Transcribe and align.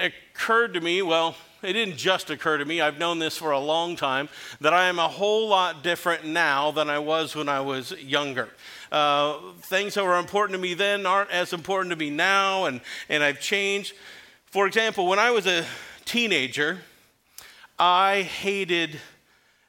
it 0.00 0.12
occurred 0.34 0.74
to 0.74 0.80
me, 0.80 1.02
well, 1.02 1.36
it 1.62 1.74
didn't 1.74 1.96
just 1.96 2.30
occur 2.30 2.58
to 2.58 2.64
me, 2.64 2.80
I've 2.80 2.98
known 2.98 3.18
this 3.18 3.36
for 3.36 3.52
a 3.52 3.58
long 3.58 3.94
time, 3.96 4.28
that 4.60 4.72
I 4.72 4.88
am 4.88 4.98
a 4.98 5.08
whole 5.08 5.48
lot 5.48 5.82
different 5.82 6.24
now 6.24 6.70
than 6.72 6.90
I 6.90 6.98
was 6.98 7.36
when 7.36 7.48
I 7.48 7.60
was 7.60 7.92
younger. 8.00 8.48
Uh, 8.90 9.38
things 9.62 9.94
that 9.94 10.04
were 10.04 10.18
important 10.18 10.56
to 10.56 10.62
me 10.62 10.74
then 10.74 11.06
aren't 11.06 11.30
as 11.30 11.52
important 11.52 11.90
to 11.90 11.96
me 11.96 12.10
now, 12.10 12.64
and, 12.64 12.80
and 13.08 13.22
I've 13.22 13.40
changed. 13.40 13.94
For 14.46 14.66
example, 14.66 15.06
when 15.06 15.18
I 15.18 15.30
was 15.30 15.46
a 15.46 15.64
teenager, 16.04 16.78
I 17.78 18.22
hated 18.22 19.00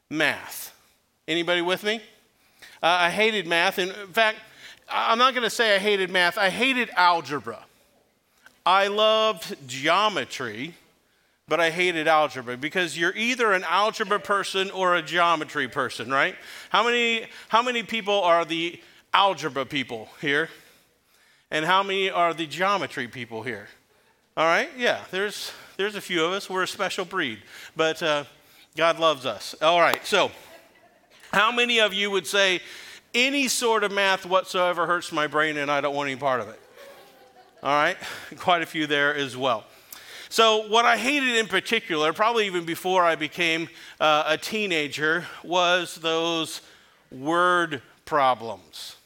math. 0.09 0.75
Anybody 1.27 1.61
with 1.61 1.83
me? 1.83 2.01
Uh, 2.81 2.87
I 2.87 3.09
hated 3.09 3.47
math. 3.47 3.79
In 3.79 3.91
fact, 3.91 4.39
I'm 4.89 5.17
not 5.17 5.33
going 5.33 5.43
to 5.43 5.49
say 5.49 5.75
I 5.75 5.79
hated 5.79 6.09
math, 6.09 6.37
I 6.37 6.49
hated 6.49 6.89
algebra. 6.95 7.59
I 8.65 8.87
loved 8.87 9.67
geometry, 9.67 10.73
but 11.47 11.59
I 11.59 11.69
hated 11.69 12.07
algebra 12.07 12.55
because 12.55 12.97
you're 12.97 13.15
either 13.15 13.51
an 13.51 13.65
algebra 13.65 14.19
person 14.19 14.71
or 14.71 14.95
a 14.95 15.01
geometry 15.01 15.67
person, 15.67 16.09
right? 16.09 16.35
How 16.69 16.83
many, 16.85 17.27
how 17.49 17.61
many 17.61 17.83
people 17.83 18.21
are 18.21 18.45
the 18.45 18.79
algebra 19.13 19.65
people 19.65 20.07
here? 20.21 20.49
And 21.51 21.65
how 21.65 21.83
many 21.83 22.09
are 22.09 22.33
the 22.33 22.47
geometry 22.47 23.07
people 23.07 23.43
here? 23.43 23.67
All 24.37 24.45
right, 24.45 24.69
yeah, 24.77 25.01
there's, 25.11 25.51
there's 25.77 25.95
a 25.95 26.01
few 26.01 26.23
of 26.23 26.31
us. 26.31 26.49
We're 26.49 26.63
a 26.63 26.67
special 26.67 27.05
breed, 27.05 27.39
but 27.75 28.01
uh, 28.01 28.23
God 28.77 28.97
loves 28.97 29.25
us. 29.25 29.53
All 29.61 29.79
right, 29.79 30.03
so 30.07 30.31
how 31.33 31.51
many 31.51 31.79
of 31.79 31.93
you 31.93 32.09
would 32.09 32.25
say 32.25 32.61
any 33.13 33.47
sort 33.47 33.83
of 33.83 33.91
math 33.91 34.25
whatsoever 34.25 34.87
hurts 34.87 35.11
my 35.11 35.27
brain 35.27 35.57
and 35.57 35.69
I 35.69 35.81
don't 35.81 35.93
want 35.93 36.09
any 36.09 36.19
part 36.19 36.39
of 36.39 36.47
it? 36.47 36.59
All 37.63 37.73
right, 37.73 37.95
quite 38.39 38.61
a 38.61 38.65
few 38.65 38.87
there 38.87 39.15
as 39.15 39.37
well. 39.37 39.63
So, 40.27 40.67
what 40.67 40.83
I 40.83 40.97
hated 40.97 41.37
in 41.37 41.47
particular, 41.47 42.11
probably 42.11 42.45
even 42.45 42.65
before 42.65 43.05
I 43.05 43.15
became 43.15 43.69
uh, 44.01 44.25
a 44.27 44.37
teenager, 44.37 45.25
was 45.45 45.95
those 45.95 46.59
word 47.09 47.81
problems. 48.03 48.97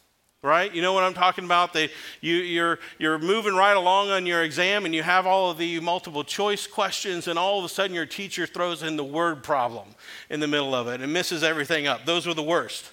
Right? 0.42 0.74
You 0.74 0.82
know 0.82 0.94
what 0.94 1.04
I'm 1.04 1.14
talking 1.14 1.46
about? 1.46 1.74
They, 1.74 1.90
you, 2.22 2.36
you're, 2.36 2.80
you're 2.98 3.20
moving 3.20 3.54
right 3.54 3.76
along 3.76 4.10
on 4.10 4.26
your 4.26 4.44
exam 4.44 4.86
and 4.86 4.96
you 4.96 5.04
have 5.04 5.28
all 5.28 5.52
of 5.52 5.58
the 5.58 5.80
multiple 5.80 6.24
choice 6.24 6.66
questions, 6.66 7.28
and 7.28 7.38
all 7.38 7.60
of 7.60 7.66
a 7.66 7.70
sudden 7.70 7.94
your 7.94 8.06
teacher 8.06 8.48
throws 8.48 8.82
in 8.82 8.98
the 8.98 9.04
word 9.04 9.44
problem 9.44 9.90
in 10.30 10.40
the 10.40 10.48
middle 10.48 10.74
of 10.74 10.88
it 10.88 11.02
and 11.02 11.14
misses 11.14 11.44
everything 11.44 11.86
up. 11.86 12.06
Those 12.06 12.26
were 12.26 12.34
the 12.34 12.42
worst. 12.42 12.92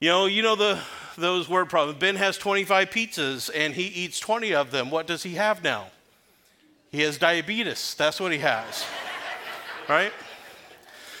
You 0.00 0.08
know, 0.08 0.24
you 0.24 0.40
know 0.40 0.56
the, 0.56 0.80
those 1.18 1.46
word 1.46 1.68
problems. 1.68 1.98
Ben 1.98 2.16
has 2.16 2.38
25 2.38 2.88
pizzas 2.88 3.50
and 3.54 3.74
he 3.74 3.82
eats 3.82 4.18
20 4.18 4.54
of 4.54 4.70
them. 4.70 4.90
What 4.90 5.06
does 5.06 5.22
he 5.22 5.34
have 5.34 5.62
now? 5.62 5.88
He 6.90 7.02
has 7.02 7.18
diabetes. 7.18 7.94
That's 7.96 8.18
what 8.18 8.32
he 8.32 8.38
has. 8.38 8.86
right? 9.90 10.10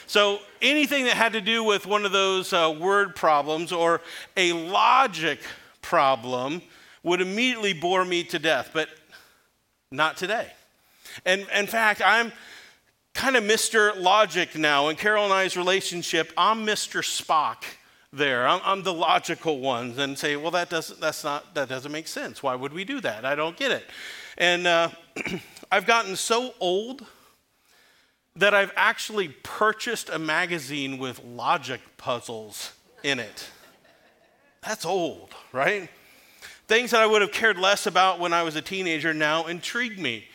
So 0.06 0.38
anything 0.62 1.04
that 1.04 1.12
had 1.12 1.34
to 1.34 1.42
do 1.42 1.62
with 1.62 1.84
one 1.84 2.06
of 2.06 2.12
those 2.12 2.54
uh, 2.54 2.74
word 2.80 3.14
problems 3.14 3.70
or 3.70 4.00
a 4.38 4.54
logic 4.54 5.40
problem 5.82 6.62
would 7.02 7.20
immediately 7.20 7.74
bore 7.74 8.06
me 8.06 8.24
to 8.24 8.38
death, 8.38 8.70
but 8.72 8.88
not 9.92 10.16
today. 10.16 10.50
And 11.26 11.46
in 11.54 11.66
fact, 11.66 12.00
I'm 12.02 12.32
kind 13.12 13.36
of 13.36 13.44
Mr. 13.44 13.94
Logic 14.00 14.56
now. 14.56 14.88
In 14.88 14.96
Carol 14.96 15.24
and 15.24 15.34
I's 15.34 15.54
relationship, 15.54 16.32
I'm 16.34 16.64
Mr. 16.64 17.02
Spock 17.02 17.64
there. 18.12 18.46
I'm, 18.46 18.60
I'm, 18.64 18.82
the 18.82 18.92
logical 18.92 19.60
ones 19.60 19.98
and 19.98 20.18
say, 20.18 20.36
well, 20.36 20.50
that 20.50 20.68
doesn't, 20.68 21.00
that's 21.00 21.22
not, 21.22 21.54
that 21.54 21.68
doesn't 21.68 21.92
make 21.92 22.08
sense. 22.08 22.42
Why 22.42 22.54
would 22.54 22.72
we 22.72 22.84
do 22.84 23.00
that? 23.00 23.24
I 23.24 23.34
don't 23.34 23.56
get 23.56 23.70
it. 23.70 23.84
And 24.36 24.66
uh, 24.66 24.88
I've 25.72 25.86
gotten 25.86 26.16
so 26.16 26.54
old 26.60 27.06
that 28.36 28.54
I've 28.54 28.72
actually 28.76 29.28
purchased 29.28 30.08
a 30.08 30.18
magazine 30.18 30.98
with 30.98 31.22
logic 31.24 31.80
puzzles 31.96 32.72
in 33.02 33.18
it. 33.18 33.48
That's 34.62 34.84
old, 34.84 35.34
right? 35.52 35.88
Things 36.66 36.90
that 36.90 37.00
I 37.00 37.06
would 37.06 37.22
have 37.22 37.32
cared 37.32 37.58
less 37.58 37.86
about 37.86 38.18
when 38.18 38.32
I 38.32 38.42
was 38.42 38.56
a 38.56 38.62
teenager 38.62 39.14
now 39.14 39.46
intrigue 39.46 39.98
me. 39.98 40.26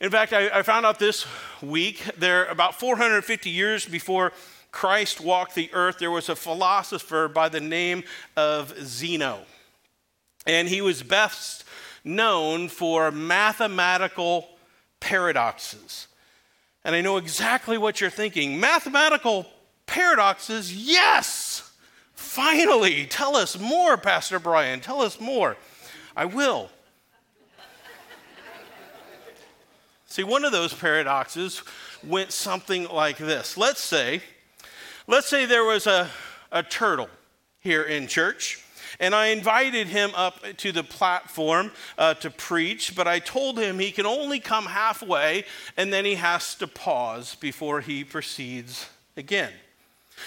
In 0.00 0.10
fact, 0.10 0.32
I, 0.32 0.48
I 0.50 0.62
found 0.62 0.86
out 0.86 0.98
this 0.98 1.26
week, 1.60 2.04
there 2.16 2.46
about 2.46 2.78
450 2.78 3.50
years 3.50 3.84
before 3.86 4.32
Christ 4.70 5.20
walked 5.20 5.54
the 5.54 5.70
earth, 5.72 5.98
there 5.98 6.10
was 6.10 6.28
a 6.28 6.36
philosopher 6.36 7.28
by 7.28 7.48
the 7.48 7.60
name 7.60 8.04
of 8.36 8.74
Zeno. 8.80 9.40
And 10.46 10.68
he 10.68 10.80
was 10.80 11.02
best 11.02 11.64
known 12.04 12.68
for 12.68 13.10
mathematical 13.10 14.48
paradoxes. 15.00 16.08
And 16.84 16.94
I 16.94 17.00
know 17.00 17.16
exactly 17.16 17.76
what 17.76 18.00
you're 18.00 18.10
thinking. 18.10 18.58
Mathematical 18.60 19.46
paradoxes, 19.86 20.74
yes! 20.74 21.70
Finally, 22.14 23.06
tell 23.06 23.36
us 23.36 23.58
more, 23.58 23.96
Pastor 23.96 24.38
Brian. 24.38 24.80
Tell 24.80 25.00
us 25.00 25.20
more. 25.20 25.56
I 26.16 26.24
will. 26.24 26.70
See, 30.06 30.24
one 30.24 30.44
of 30.44 30.52
those 30.52 30.74
paradoxes 30.74 31.62
went 32.02 32.32
something 32.32 32.88
like 32.88 33.18
this. 33.18 33.56
Let's 33.56 33.80
say 33.80 34.22
Let's 35.10 35.26
say 35.26 35.46
there 35.46 35.64
was 35.64 35.86
a, 35.86 36.10
a 36.52 36.62
turtle 36.62 37.08
here 37.60 37.82
in 37.82 38.08
church, 38.08 38.62
and 39.00 39.14
I 39.14 39.28
invited 39.28 39.86
him 39.86 40.10
up 40.14 40.44
to 40.58 40.70
the 40.70 40.82
platform 40.82 41.70
uh, 41.96 42.12
to 42.14 42.28
preach, 42.30 42.94
but 42.94 43.08
I 43.08 43.18
told 43.18 43.58
him 43.58 43.78
he 43.78 43.90
can 43.90 44.04
only 44.04 44.38
come 44.38 44.66
halfway 44.66 45.46
and 45.78 45.90
then 45.90 46.04
he 46.04 46.16
has 46.16 46.54
to 46.56 46.66
pause 46.66 47.36
before 47.36 47.80
he 47.80 48.04
proceeds 48.04 48.86
again. 49.16 49.50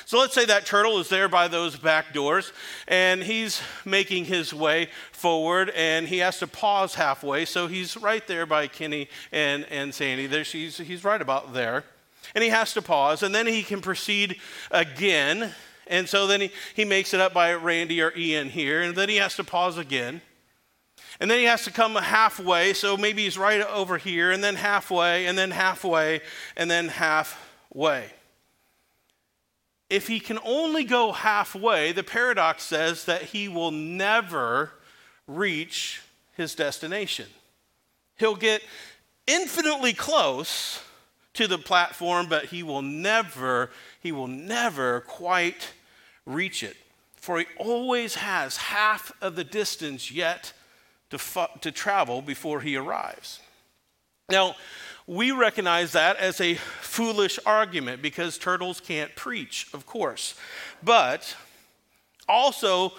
So 0.06 0.18
let's 0.18 0.34
say 0.34 0.46
that 0.46 0.66
turtle 0.66 0.98
is 0.98 1.10
there 1.10 1.30
by 1.30 1.48
those 1.48 1.76
back 1.76 2.12
doors 2.12 2.52
and 2.88 3.22
he's 3.22 3.62
making 3.86 4.26
his 4.26 4.52
way 4.52 4.90
forward 5.12 5.70
and 5.76 6.08
he 6.08 6.18
has 6.20 6.40
to 6.40 6.48
pause 6.48 6.96
halfway. 6.96 7.46
So 7.46 7.68
he's 7.68 7.98
right 7.98 8.26
there 8.26 8.48
by 8.48 8.66
Kenny 8.66 9.10
and, 9.32 9.64
and 9.66 9.94
Sandy. 9.94 10.26
There, 10.26 10.42
he's, 10.42 10.80
he's 10.80 11.04
right 11.04 11.22
about 11.22 11.54
there 11.54 11.84
and 12.36 12.44
he 12.44 12.50
has 12.50 12.74
to 12.74 12.82
pause, 12.82 13.24
and 13.24 13.34
then 13.34 13.48
he 13.48 13.64
can 13.64 13.82
proceed 13.82 14.38
again. 14.70 15.54
And 15.88 16.08
so 16.08 16.28
then 16.28 16.42
he, 16.42 16.52
he 16.76 16.86
makes 16.86 17.14
it 17.14 17.20
up 17.20 17.34
by 17.34 17.54
Randy 17.54 18.02
or 18.02 18.14
Ian 18.16 18.50
here, 18.50 18.82
and 18.82 18.96
then 18.96 19.10
he 19.10 19.18
has 19.18 19.36
to 19.36 19.44
pause 19.44 19.78
again. 19.78 20.22
And 21.20 21.30
then 21.30 21.40
he 21.40 21.46
has 21.46 21.64
to 21.66 21.72
come 21.72 21.96
halfway, 21.96 22.74
so 22.74 22.98
maybe 22.98 23.24
he's 23.24 23.38
right 23.38 23.62
over 23.62 23.98
here, 23.98 24.32
and 24.32 24.44
then 24.44 24.56
halfway, 24.56 25.28
and 25.28 25.38
then 25.38 25.52
halfway, 25.52 26.22
and 26.56 26.72
then 26.72 26.88
halfway. 26.88 28.12
If 29.90 30.08
he 30.08 30.20
can 30.22 30.40
only 30.46 30.86
go 30.86 31.12
halfway, 31.12 31.92
the 31.92 32.04
paradox 32.04 32.64
says 32.64 33.06
that 33.06 33.24
he 33.24 33.50
will 33.50 33.72
never 33.72 34.72
reach 35.28 36.02
his 36.38 36.56
destination. 36.56 37.28
He'll 38.18 38.36
get 38.36 38.62
infinitely 39.28 39.94
close, 39.94 40.82
to 41.34 41.48
the 41.48 41.58
platform, 41.58 42.28
but 42.28 42.46
he 42.46 42.64
will 42.64 42.82
never, 42.82 43.70
he 44.02 44.12
will 44.12 44.28
never 44.28 45.02
quite 45.02 45.74
reach 46.26 46.64
it. 46.64 46.76
For 47.16 47.40
he 47.40 47.46
always 47.58 48.16
has 48.16 48.58
half 48.58 49.12
of 49.22 49.36
the 49.36 49.44
distance 49.44 50.12
yet 50.12 50.54
to, 51.12 51.18
fu- 51.18 51.60
to 51.62 51.72
travel 51.72 52.22
before 52.22 52.62
he 52.62 52.76
arrives. 52.76 53.40
Now, 54.30 54.56
we 55.08 55.32
recognize 55.32 55.92
that 55.92 56.18
as 56.18 56.40
a 56.40 56.56
foolish 56.56 57.38
argument 57.46 58.02
because 58.02 58.38
turtles 58.38 58.80
can't 58.80 59.16
preach, 59.16 59.68
of 59.74 59.86
course. 59.86 60.36
But 60.82 61.36
also, 62.28 62.94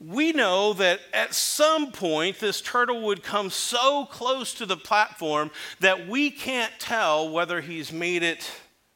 we 0.00 0.32
know 0.32 0.72
that 0.74 1.00
at 1.12 1.34
some 1.34 1.92
point 1.92 2.40
this 2.40 2.60
turtle 2.60 3.02
would 3.02 3.22
come 3.22 3.50
so 3.50 4.06
close 4.06 4.52
to 4.54 4.66
the 4.66 4.76
platform 4.76 5.50
that 5.80 6.08
we 6.08 6.30
can't 6.30 6.72
tell 6.78 7.30
whether 7.30 7.60
he's 7.60 7.92
made 7.92 8.22
it 8.22 8.50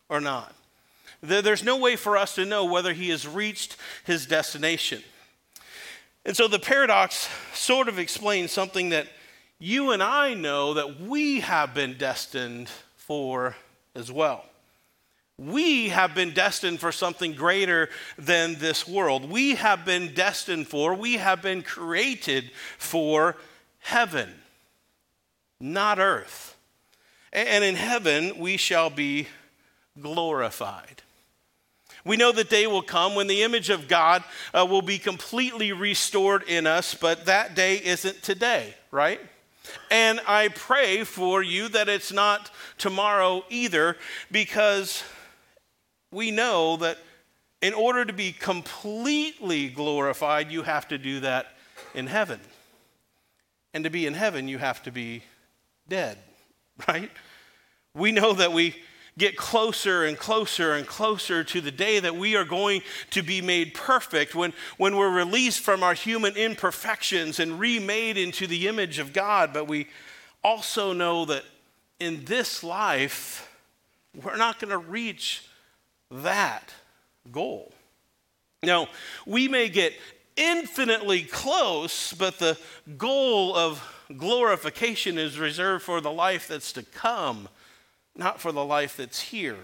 or 0.09 0.21
not. 0.21 0.55
There's 1.21 1.65
no 1.65 1.77
way 1.77 1.97
for 1.97 2.17
us 2.17 2.35
to 2.37 2.45
know 2.45 2.65
whether 2.65 2.93
he 2.93 3.09
has 3.11 3.27
reached 3.27 3.77
his 4.05 4.27
destination. 4.27 5.03
And 6.25 6.37
so 6.37 6.47
the 6.47 6.59
paradox 6.59 7.29
sort 7.55 7.89
of 7.89 7.99
explains 7.99 8.53
something 8.53 8.91
that 8.91 9.09
you 9.59 9.91
and 9.91 10.03
I 10.03 10.35
know 10.35 10.75
that 10.75 11.00
we 11.00 11.41
have 11.41 11.75
been 11.75 11.97
destined 11.97 12.71
for 12.97 13.56
as 13.95 14.12
well. 14.12 14.45
We 15.38 15.90
have 15.90 16.17
been 16.17 16.32
destined 16.32 16.81
for 16.81 16.90
something 16.90 17.32
greater 17.32 17.88
than 18.19 18.56
this 18.58 18.88
world. 18.88 19.31
We 19.31 19.55
have 19.55 19.85
been 19.85 20.12
destined 20.12 20.67
for, 20.67 20.94
we 20.94 21.14
have 21.14 21.43
been 21.43 21.62
created 21.62 22.50
for 22.76 23.37
heaven, 23.79 24.35
not 25.61 26.00
earth. 26.00 26.56
And 27.32 27.62
in 27.62 27.76
heaven, 27.76 28.38
we 28.38 28.56
shall 28.56 28.90
be 28.90 29.29
glorified. 30.00 31.02
We 32.05 32.17
know 32.17 32.32
that 32.32 32.50
day 32.50 32.67
will 32.67 32.82
come 32.82 33.14
when 33.14 33.26
the 33.26 33.43
image 33.43 33.70
of 33.70 33.87
God 33.87 34.25
uh, 34.55 34.67
will 34.69 34.82
be 34.82 34.99
completely 34.99 35.73
restored 35.73 36.43
in 36.44 36.67
us, 36.67 36.94
but 36.94 37.26
that 37.26 37.55
day 37.55 37.76
isn't 37.76 38.23
today, 38.23 38.75
right? 38.90 39.20
And 39.90 40.20
I 40.26 40.49
pray 40.49 41.05
for 41.05 41.43
you 41.43 41.69
that 41.69 41.88
it's 41.88 42.12
not 42.12 42.50
tomorrow 42.79 43.44
either, 43.50 43.96
because 44.31 45.05
we 46.11 46.31
know 46.31 46.77
that 46.79 46.99
in 47.61 47.75
order 47.75 48.05
to 48.05 48.13
be 48.13 48.33
completely 48.33 49.69
glorified, 49.69 50.51
you 50.51 50.63
have 50.63 50.89
to 50.89 50.99
do 50.99 51.21
that 51.21 51.47
in 51.95 52.07
heaven. 52.07 52.41
And 53.75 53.85
to 53.85 53.91
be 53.91 54.07
in 54.07 54.15
heaven, 54.15 54.49
you 54.49 54.59
have 54.59 54.83
to 54.85 54.93
be 54.93 55.23
dead, 55.89 56.19
right? 56.89 57.11
We 57.95 58.13
know 58.13 58.33
that 58.35 58.53
we 58.53 58.77
get 59.19 59.37
closer 59.37 60.05
and 60.05 60.17
closer 60.17 60.75
and 60.75 60.87
closer 60.87 61.43
to 61.43 61.61
the 61.61 61.73
day 61.73 61.99
that 61.99 62.15
we 62.15 62.37
are 62.37 62.45
going 62.45 62.83
to 63.11 63.23
be 63.23 63.43
made 63.43 63.75
perfect 63.75 64.35
when, 64.35 64.53
when 64.77 64.97
we're 64.97 65.11
released 65.11 65.61
from 65.61 65.83
our 65.83 65.95
human 65.95 66.37
imperfections 66.37 67.41
and 67.41 67.59
remade 67.59 68.17
into 68.17 68.47
the 68.47 68.69
image 68.69 69.01
of 69.01 69.13
God. 69.13 69.53
But 69.53 69.67
we 69.67 69.89
also 70.45 70.93
know 70.93 71.25
that 71.25 71.43
in 71.99 72.25
this 72.27 72.63
life, 72.63 73.51
we're 74.23 74.37
not 74.37 74.61
going 74.61 74.71
to 74.71 74.79
reach 74.79 75.43
that 76.11 76.73
goal. 77.31 77.73
Now, 78.63 78.89
we 79.27 79.49
may 79.49 79.69
get 79.69 79.95
infinitely 80.37 81.23
close, 81.23 82.13
but 82.13 82.39
the 82.39 82.59
goal 82.97 83.55
of 83.55 83.83
glorification 84.17 85.19
is 85.19 85.39
reserved 85.39 85.85
for 85.85 86.01
the 86.01 86.11
life 86.11 86.49
that's 86.49 86.73
to 86.73 86.83
come 86.83 87.49
not 88.19 88.41
for 88.41 88.53
the 88.53 88.65
life 88.65 88.97
that's 88.97 89.21
here. 89.21 89.57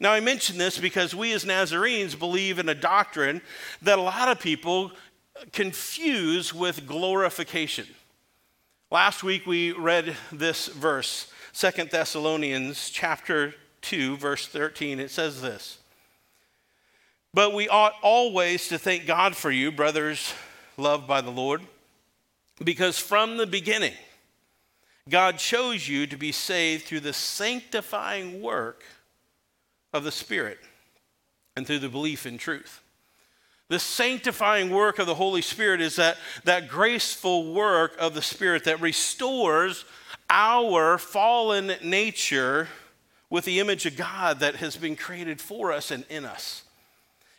Now, 0.00 0.12
I 0.12 0.20
mention 0.20 0.58
this 0.58 0.78
because 0.78 1.14
we 1.14 1.32
as 1.32 1.44
Nazarenes 1.44 2.18
believe 2.18 2.58
in 2.58 2.68
a 2.68 2.74
doctrine 2.74 3.40
that 3.82 3.98
a 3.98 4.02
lot 4.02 4.28
of 4.28 4.40
people 4.40 4.90
confuse 5.52 6.52
with 6.52 6.86
glorification. 6.86 7.86
Last 8.90 9.22
week 9.22 9.46
we 9.46 9.72
read 9.72 10.16
this 10.32 10.66
verse, 10.68 11.30
Second 11.52 11.90
Thessalonians 11.90 12.90
chapter 12.90 13.54
2 13.88 14.16
verse 14.16 14.46
13. 14.46 15.00
It 15.00 15.10
says 15.10 15.40
this: 15.42 15.78
"But 17.32 17.54
we 17.54 17.68
ought 17.68 17.94
always 18.02 18.68
to 18.68 18.78
thank 18.78 19.06
God 19.06 19.36
for 19.36 19.50
you, 19.50 19.72
brothers 19.72 20.34
loved 20.76 21.06
by 21.06 21.20
the 21.20 21.30
Lord, 21.30 21.62
because 22.62 22.98
from 22.98 23.36
the 23.36 23.46
beginning 23.46 23.94
God 25.08 25.38
chose 25.38 25.88
you 25.88 26.06
to 26.08 26.16
be 26.16 26.32
saved 26.32 26.84
through 26.84 27.00
the 27.00 27.12
sanctifying 27.12 28.42
work 28.42 28.82
of 29.92 30.02
the 30.02 30.12
Spirit 30.12 30.58
and 31.54 31.66
through 31.66 31.78
the 31.78 31.88
belief 31.88 32.26
in 32.26 32.38
truth. 32.38 32.82
The 33.68 33.78
sanctifying 33.78 34.70
work 34.70 34.98
of 34.98 35.06
the 35.06 35.14
Holy 35.14 35.42
Spirit 35.42 35.80
is 35.80 35.96
that, 35.96 36.18
that 36.44 36.68
graceful 36.68 37.52
work 37.52 37.96
of 37.98 38.14
the 38.14 38.22
Spirit 38.22 38.64
that 38.64 38.80
restores 38.80 39.84
our 40.28 40.98
fallen 40.98 41.72
nature 41.82 42.68
with 43.30 43.44
the 43.44 43.60
image 43.60 43.86
of 43.86 43.96
God 43.96 44.40
that 44.40 44.56
has 44.56 44.76
been 44.76 44.96
created 44.96 45.40
for 45.40 45.72
us 45.72 45.90
and 45.90 46.04
in 46.08 46.24
us. 46.24 46.62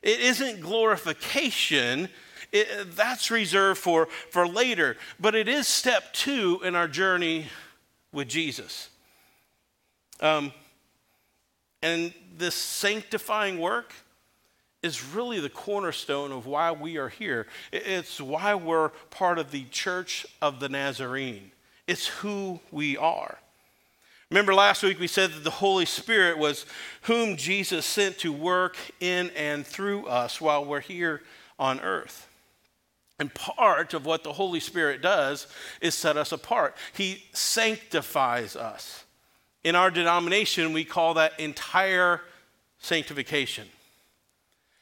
It 0.04 0.19
isn't 0.19 0.62
glorification, 0.62 2.10
it, 2.51 2.95
that's 2.95 3.31
reserved 3.31 3.80
for, 3.80 4.07
for 4.30 4.48
later, 4.48 4.98
but 5.19 5.36
it 5.36 5.48
is 5.48 5.68
step 5.68 6.13
two 6.13 6.62
in 6.63 6.75
our 6.75 6.88
journey 6.88 7.48
with 8.12 8.28
Jesus. 8.28 8.89
Um, 10.19 10.51
and 11.81 12.13
this 12.38 12.56
sanctifying 12.56 13.60
work 13.60 13.94
is 14.84 15.04
really 15.04 15.39
the 15.39 15.50
cornerstone 15.50 16.31
of 16.31 16.45
why 16.45 16.72
we 16.72 16.98
are 16.98 17.10
here. 17.10 17.48
It's 17.72 18.22
why 18.22 18.56
we're 18.56 18.89
part 19.10 19.39
of 19.39 19.51
the 19.51 19.66
church 19.66 20.25
of 20.42 20.60
the 20.60 20.69
Nazarene. 20.69 21.51
It's 21.88 22.07
who 22.07 22.60
we 22.72 22.98
are. 22.98 23.38
Remember 24.29 24.53
last 24.53 24.83
week 24.83 25.00
we 25.00 25.07
said 25.07 25.31
that 25.31 25.44
the 25.45 25.50
Holy 25.50 25.85
Spirit 25.85 26.38
was 26.38 26.65
whom 27.03 27.38
Jesus 27.38 27.85
sent 27.85 28.18
to 28.19 28.33
work 28.33 28.75
in 29.00 29.31
and 29.38 29.65
through 29.65 30.06
us 30.07 30.41
while 30.41 30.65
we're 30.65 30.81
here 30.81 31.21
on 31.57 31.79
earth. 31.79 32.27
And 33.19 33.33
part 33.33 33.94
of 33.94 34.06
what 34.06 34.24
the 34.24 34.33
Holy 34.33 34.59
Spirit 34.59 35.01
does 35.01 35.47
is 35.81 35.95
set 35.95 36.18
us 36.18 36.31
apart. 36.31 36.75
He 36.94 37.24
sanctifies 37.31 38.56
us. 38.56 39.06
In 39.63 39.75
our 39.75 39.89
denomination, 39.89 40.74
we 40.74 40.83
call 40.83 41.13
that 41.15 41.39
entire 41.39 42.21
sanctification. 42.79 43.68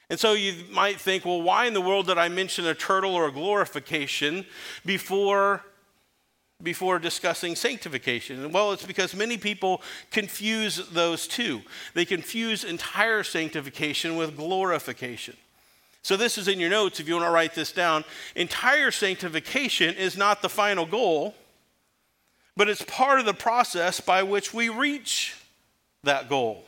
And 0.09 0.19
so 0.19 0.33
you 0.33 0.53
might 0.71 1.00
think, 1.00 1.24
well, 1.24 1.42
why 1.42 1.65
in 1.65 1.74
the 1.74 1.81
world 1.81 2.07
did 2.07 2.18
I 2.18 2.30
mention 2.30 2.65
a 2.65 2.75
turtle 2.75 3.15
or 3.15 3.27
a 3.27 3.31
glorification 3.31 4.45
before 4.86 5.63
before 6.66 7.00
discussing 7.00 7.56
sanctification? 7.56 8.52
Well, 8.52 8.74
it's 8.74 8.86
because 8.86 9.16
many 9.16 9.38
people 9.38 9.82
confuse 10.12 10.90
those 10.90 11.28
two. 11.28 11.62
They 11.94 12.04
confuse 12.04 12.66
entire 12.66 13.24
sanctification 13.24 14.18
with 14.18 14.36
glorification. 14.36 15.38
So, 16.02 16.18
this 16.18 16.38
is 16.38 16.50
in 16.50 16.60
your 16.60 16.70
notes 16.70 17.00
if 17.00 17.08
you 17.08 17.14
want 17.16 17.26
to 17.26 17.32
write 17.32 17.56
this 17.56 17.72
down. 17.72 18.04
Entire 18.36 18.92
sanctification 18.92 19.96
is 19.96 20.18
not 20.18 20.42
the 20.42 20.50
final 20.50 20.86
goal, 20.86 21.34
but 22.58 22.68
it's 22.68 22.84
part 22.84 23.20
of 23.20 23.26
the 23.26 23.34
process 23.34 24.02
by 24.02 24.24
which 24.24 24.54
we 24.54 24.68
reach 24.68 25.38
that 26.04 26.28
goal. 26.28 26.66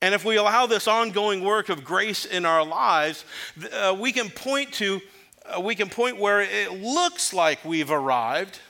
And 0.00 0.14
if 0.14 0.24
we 0.24 0.36
allow 0.36 0.66
this 0.66 0.86
ongoing 0.86 1.42
work 1.42 1.70
of 1.70 1.82
grace 1.82 2.26
in 2.26 2.44
our 2.44 2.64
lives, 2.64 3.24
uh, 3.72 3.96
we 3.98 4.12
can 4.12 4.28
point 4.28 4.72
to 4.74 5.00
Uh, 5.44 5.60
we 5.60 5.74
can 5.74 5.88
point 5.88 6.18
where 6.18 6.40
it 6.40 6.72
looks 6.72 7.34
like 7.34 7.64
we've 7.64 7.90
arrived, 7.90 8.60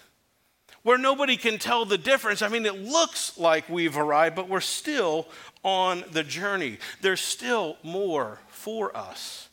where 0.83 0.99
nobody 0.99 1.37
can 1.37 1.59
tell 1.59 1.85
the 1.85 1.99
difference. 1.99 2.43
I 2.43 2.49
mean, 2.49 2.67
it 2.67 2.83
looks 2.83 3.39
like 3.39 3.69
we've 3.69 3.97
arrived, 3.97 4.35
but 4.35 4.49
we're 4.49 4.61
still 4.61 5.29
on 5.63 6.05
the 6.11 6.25
journey. 6.25 6.79
There's 7.01 7.21
still 7.21 7.77
more 7.83 8.41
for 8.49 8.97
us. 8.97 9.49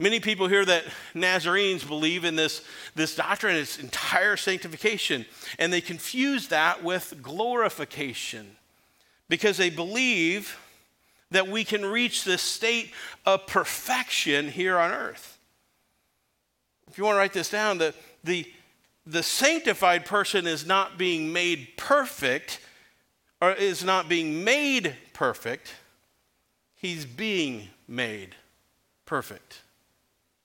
Many 0.00 0.20
people 0.20 0.46
here 0.46 0.64
that 0.64 0.84
Nazarenes 1.14 1.86
believe 1.86 2.24
in 2.24 2.36
this, 2.36 2.62
this 2.94 3.16
doctrine, 3.16 3.56
it's 3.56 3.78
entire 3.78 4.36
sanctification, 4.36 5.24
and 5.58 5.72
they 5.72 5.80
confuse 5.80 6.48
that 6.48 6.84
with 6.84 7.20
glorification 7.20 8.56
because 9.28 9.56
they 9.56 9.70
believe 9.70 10.56
that 11.30 11.48
we 11.48 11.64
can 11.64 11.84
reach 11.84 12.24
this 12.24 12.42
state 12.42 12.92
of 13.26 13.46
perfection 13.46 14.48
here 14.48 14.78
on 14.78 14.92
earth 14.92 15.37
if 16.90 16.98
you 16.98 17.04
want 17.04 17.14
to 17.14 17.18
write 17.18 17.32
this 17.32 17.50
down, 17.50 17.78
the, 17.78 17.94
the, 18.24 18.50
the 19.06 19.22
sanctified 19.22 20.04
person 20.04 20.46
is 20.46 20.66
not 20.66 20.98
being 20.98 21.32
made 21.32 21.68
perfect 21.76 22.60
or 23.40 23.52
is 23.52 23.84
not 23.84 24.08
being 24.08 24.42
made 24.42 24.96
perfect, 25.12 25.74
he's 26.74 27.04
being 27.04 27.68
made 27.86 28.34
perfect. 29.06 29.62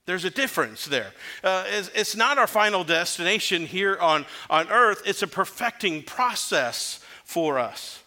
There's 0.06 0.24
a 0.24 0.30
difference 0.30 0.84
there. 0.84 1.12
Uh, 1.42 1.64
it's, 1.66 1.90
it's, 1.94 2.16
not 2.16 2.36
our 2.36 2.46
final 2.46 2.84
destination 2.84 3.66
here 3.66 3.96
on, 4.00 4.26
on 4.50 4.68
earth, 4.68 5.02
it's 5.06 5.22
a 5.22 5.26
perfecting 5.26 6.02
process 6.02 7.00
for 7.24 7.58
us 7.58 8.03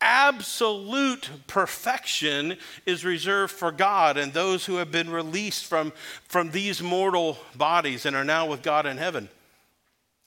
absolute 0.00 1.28
perfection 1.46 2.56
is 2.86 3.04
reserved 3.04 3.52
for 3.52 3.72
God 3.72 4.16
and 4.16 4.32
those 4.32 4.64
who 4.66 4.76
have 4.76 4.90
been 4.90 5.10
released 5.10 5.64
from, 5.64 5.92
from 6.24 6.50
these 6.50 6.82
mortal 6.82 7.38
bodies 7.56 8.06
and 8.06 8.14
are 8.14 8.24
now 8.24 8.46
with 8.46 8.62
God 8.62 8.86
in 8.86 8.96
heaven. 8.96 9.28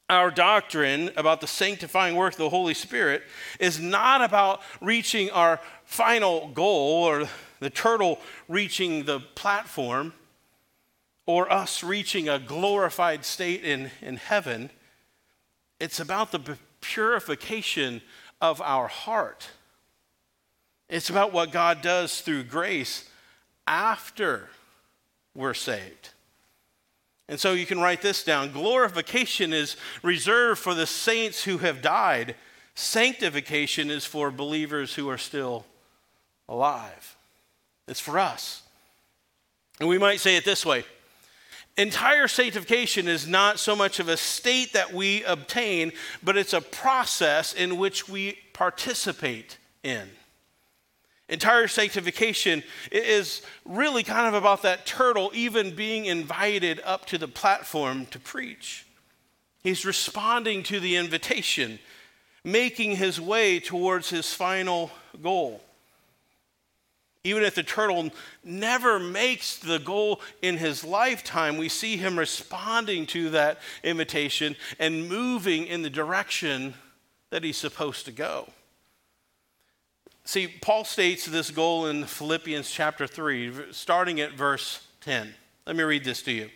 Our 0.09 0.29
doctrine 0.29 1.11
about 1.15 1.39
the 1.39 1.47
sanctifying 1.47 2.15
work 2.15 2.33
of 2.33 2.39
the 2.39 2.49
Holy 2.49 2.73
Spirit 2.73 3.23
is 3.59 3.79
not 3.79 4.21
about 4.21 4.61
reaching 4.81 5.29
our 5.31 5.61
final 5.85 6.49
goal 6.49 7.03
or 7.05 7.29
the 7.61 7.69
turtle 7.69 8.19
reaching 8.49 9.05
the 9.05 9.21
platform 9.21 10.13
or 11.25 11.51
us 11.51 11.81
reaching 11.81 12.27
a 12.27 12.39
glorified 12.39 13.23
state 13.23 13.63
in, 13.63 13.89
in 14.01 14.17
heaven. 14.17 14.69
It's 15.79 16.01
about 16.01 16.33
the 16.33 16.57
purification 16.81 18.01
of 18.41 18.59
our 18.59 18.87
heart 18.87 19.47
it's 20.91 21.09
about 21.09 21.31
what 21.31 21.51
God 21.51 21.81
does 21.81 22.19
through 22.19 22.43
grace 22.43 23.09
after 23.65 24.49
we're 25.33 25.53
saved. 25.53 26.09
And 27.29 27.39
so 27.39 27.53
you 27.53 27.65
can 27.65 27.79
write 27.79 28.01
this 28.01 28.25
down. 28.25 28.51
Glorification 28.51 29.53
is 29.53 29.77
reserved 30.03 30.59
for 30.59 30.73
the 30.73 30.85
saints 30.85 31.45
who 31.45 31.59
have 31.59 31.81
died. 31.81 32.35
Sanctification 32.75 33.89
is 33.89 34.05
for 34.05 34.31
believers 34.31 34.93
who 34.93 35.09
are 35.09 35.17
still 35.17 35.65
alive. 36.49 37.15
It's 37.87 38.01
for 38.01 38.19
us. 38.19 38.61
And 39.79 39.87
we 39.87 39.97
might 39.97 40.19
say 40.19 40.35
it 40.35 40.43
this 40.43 40.65
way 40.65 40.83
entire 41.77 42.27
sanctification 42.27 43.07
is 43.07 43.25
not 43.25 43.57
so 43.57 43.77
much 43.77 44.01
of 44.01 44.09
a 44.09 44.17
state 44.17 44.73
that 44.73 44.93
we 44.93 45.23
obtain, 45.23 45.93
but 46.21 46.35
it's 46.35 46.51
a 46.51 46.59
process 46.59 47.53
in 47.53 47.77
which 47.77 48.09
we 48.09 48.37
participate 48.51 49.57
in. 49.83 50.09
Entire 51.31 51.69
sanctification 51.69 52.61
is 52.91 53.41
really 53.63 54.03
kind 54.03 54.27
of 54.27 54.33
about 54.33 54.63
that 54.63 54.85
turtle 54.85 55.31
even 55.33 55.73
being 55.73 56.05
invited 56.05 56.81
up 56.83 57.05
to 57.05 57.17
the 57.17 57.27
platform 57.27 58.05
to 58.07 58.19
preach. 58.19 58.85
He's 59.63 59.85
responding 59.85 60.61
to 60.63 60.81
the 60.81 60.97
invitation, 60.97 61.79
making 62.43 62.97
his 62.97 63.21
way 63.21 63.61
towards 63.61 64.09
his 64.09 64.33
final 64.33 64.91
goal. 65.23 65.61
Even 67.23 67.43
if 67.43 67.55
the 67.55 67.63
turtle 67.63 68.09
never 68.43 68.99
makes 68.99 69.57
the 69.57 69.79
goal 69.79 70.19
in 70.41 70.57
his 70.57 70.83
lifetime, 70.83 71.55
we 71.55 71.69
see 71.69 71.95
him 71.95 72.19
responding 72.19 73.05
to 73.05 73.29
that 73.29 73.59
invitation 73.85 74.57
and 74.79 75.07
moving 75.07 75.65
in 75.65 75.81
the 75.81 75.89
direction 75.89 76.73
that 77.29 77.45
he's 77.45 77.55
supposed 77.55 78.03
to 78.03 78.11
go. 78.11 78.49
See, 80.23 80.47
Paul 80.47 80.83
states 80.83 81.25
this 81.25 81.49
goal 81.51 81.87
in 81.87 82.05
Philippians 82.05 82.69
chapter 82.69 83.07
3, 83.07 83.71
starting 83.71 84.19
at 84.21 84.33
verse 84.33 84.85
10. 85.01 85.33
Let 85.65 85.75
me 85.75 85.83
read 85.83 86.03
this 86.03 86.21
to 86.23 86.31
you. 86.31 86.49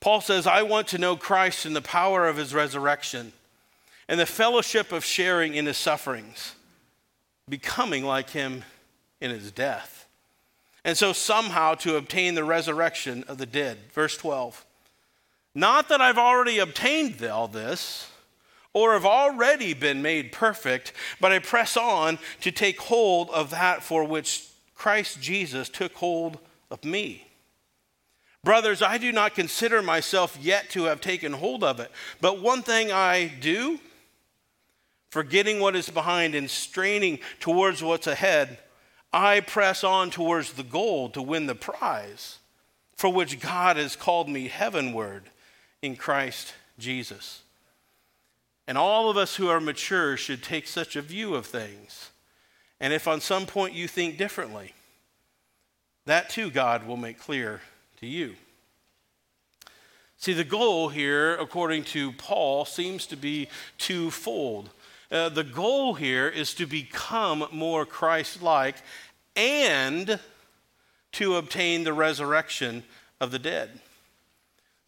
Paul 0.00 0.20
says, 0.20 0.46
I 0.46 0.62
want 0.62 0.88
to 0.88 0.98
know 0.98 1.16
Christ 1.16 1.64
and 1.64 1.74
the 1.74 1.80
power 1.80 2.26
of 2.28 2.36
his 2.36 2.52
resurrection 2.52 3.32
and 4.08 4.20
the 4.20 4.26
fellowship 4.26 4.92
of 4.92 5.04
sharing 5.04 5.54
in 5.54 5.66
his 5.66 5.78
sufferings, 5.78 6.54
becoming 7.48 8.04
like 8.04 8.30
him 8.30 8.64
in 9.20 9.30
his 9.30 9.50
death. 9.50 10.06
And 10.84 10.98
so 10.98 11.14
somehow 11.14 11.74
to 11.76 11.96
obtain 11.96 12.34
the 12.34 12.44
resurrection 12.44 13.24
of 13.28 13.38
the 13.38 13.46
dead. 13.46 13.78
Verse 13.92 14.16
12. 14.18 14.66
Not 15.54 15.88
that 15.88 16.02
I've 16.02 16.18
already 16.18 16.58
obtained 16.58 17.24
all 17.24 17.48
this 17.48 18.10
or 18.74 18.92
have 18.92 19.06
already 19.06 19.72
been 19.72 20.02
made 20.02 20.32
perfect, 20.32 20.92
but 21.20 21.32
I 21.32 21.38
press 21.38 21.76
on 21.76 22.18
to 22.42 22.50
take 22.50 22.78
hold 22.80 23.30
of 23.30 23.50
that 23.50 23.82
for 23.82 24.04
which 24.04 24.46
Christ 24.74 25.22
Jesus 25.22 25.68
took 25.68 25.94
hold 25.94 26.38
of 26.70 26.84
me. 26.84 27.28
Brothers, 28.42 28.82
I 28.82 28.98
do 28.98 29.10
not 29.10 29.34
consider 29.34 29.80
myself 29.80 30.36
yet 30.38 30.68
to 30.70 30.84
have 30.84 31.00
taken 31.00 31.32
hold 31.32 31.64
of 31.64 31.80
it. 31.80 31.90
But 32.20 32.42
one 32.42 32.62
thing 32.62 32.92
I 32.92 33.28
do, 33.40 33.80
forgetting 35.08 35.60
what 35.60 35.76
is 35.76 35.88
behind 35.88 36.34
and 36.34 36.50
straining 36.50 37.20
towards 37.40 37.82
what's 37.82 38.06
ahead, 38.06 38.58
I 39.14 39.40
press 39.40 39.82
on 39.84 40.10
towards 40.10 40.52
the 40.52 40.64
goal 40.64 41.08
to 41.10 41.22
win 41.22 41.46
the 41.46 41.54
prize 41.54 42.38
for 42.96 43.10
which 43.10 43.40
God 43.40 43.76
has 43.76 43.96
called 43.96 44.28
me 44.28 44.48
heavenward 44.48 45.30
in 45.80 45.96
Christ 45.96 46.52
Jesus. 46.78 47.43
And 48.66 48.78
all 48.78 49.10
of 49.10 49.16
us 49.16 49.36
who 49.36 49.48
are 49.48 49.60
mature 49.60 50.16
should 50.16 50.42
take 50.42 50.66
such 50.66 50.96
a 50.96 51.02
view 51.02 51.34
of 51.34 51.46
things. 51.46 52.10
And 52.80 52.92
if 52.92 53.06
on 53.06 53.20
some 53.20 53.46
point 53.46 53.74
you 53.74 53.86
think 53.86 54.16
differently, 54.16 54.72
that 56.06 56.30
too 56.30 56.50
God 56.50 56.86
will 56.86 56.96
make 56.96 57.18
clear 57.18 57.60
to 58.00 58.06
you. 58.06 58.34
See, 60.16 60.32
the 60.32 60.44
goal 60.44 60.88
here, 60.88 61.36
according 61.36 61.84
to 61.84 62.12
Paul, 62.12 62.64
seems 62.64 63.06
to 63.06 63.16
be 63.16 63.48
twofold. 63.78 64.70
Uh, 65.10 65.28
the 65.28 65.44
goal 65.44 65.94
here 65.94 66.28
is 66.28 66.54
to 66.54 66.66
become 66.66 67.46
more 67.52 67.84
Christ 67.84 68.42
like 68.42 68.76
and 69.36 70.18
to 71.12 71.36
obtain 71.36 71.84
the 71.84 71.92
resurrection 71.92 72.84
of 73.20 73.30
the 73.30 73.38
dead. 73.38 73.80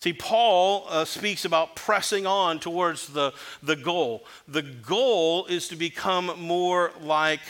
See, 0.07 0.13
Paul 0.13 0.87
uh, 0.89 1.05
speaks 1.05 1.45
about 1.45 1.75
pressing 1.75 2.29
on 2.29 2.61
towards 2.61 3.09
the, 3.09 3.35
the 3.61 3.75
goal. 3.75 4.25
The 4.47 4.63
goal 4.63 5.47
is 5.47 5.67
to 5.67 5.75
become 5.75 6.31
more 6.39 6.93
like 7.03 7.41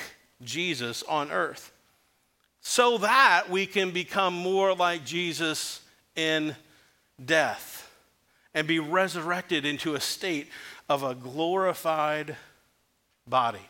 Jesus 0.43 1.03
on 1.03 1.31
earth 1.31 1.71
so 2.63 2.97
that 2.97 3.51
we 3.51 3.67
can 3.67 3.91
become 3.91 4.33
more 4.33 4.75
like 4.75 5.05
Jesus 5.05 5.83
in 6.15 6.57
death 7.23 7.93
and 8.55 8.67
be 8.67 8.79
resurrected 8.79 9.67
into 9.67 9.95
a 9.95 10.01
state 10.01 10.49
of 10.89 11.03
a 11.03 11.15
glorified 11.15 12.37
body. 13.29 13.69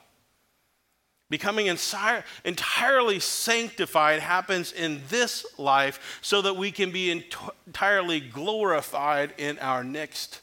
Becoming 1.28 1.66
entirely 1.66 3.18
sanctified 3.18 4.20
happens 4.20 4.72
in 4.72 5.02
this 5.08 5.44
life 5.58 6.18
so 6.22 6.40
that 6.42 6.56
we 6.56 6.70
can 6.70 6.92
be 6.92 7.10
entirely 7.10 8.20
glorified 8.20 9.34
in 9.36 9.58
our 9.58 9.82
next 9.82 10.40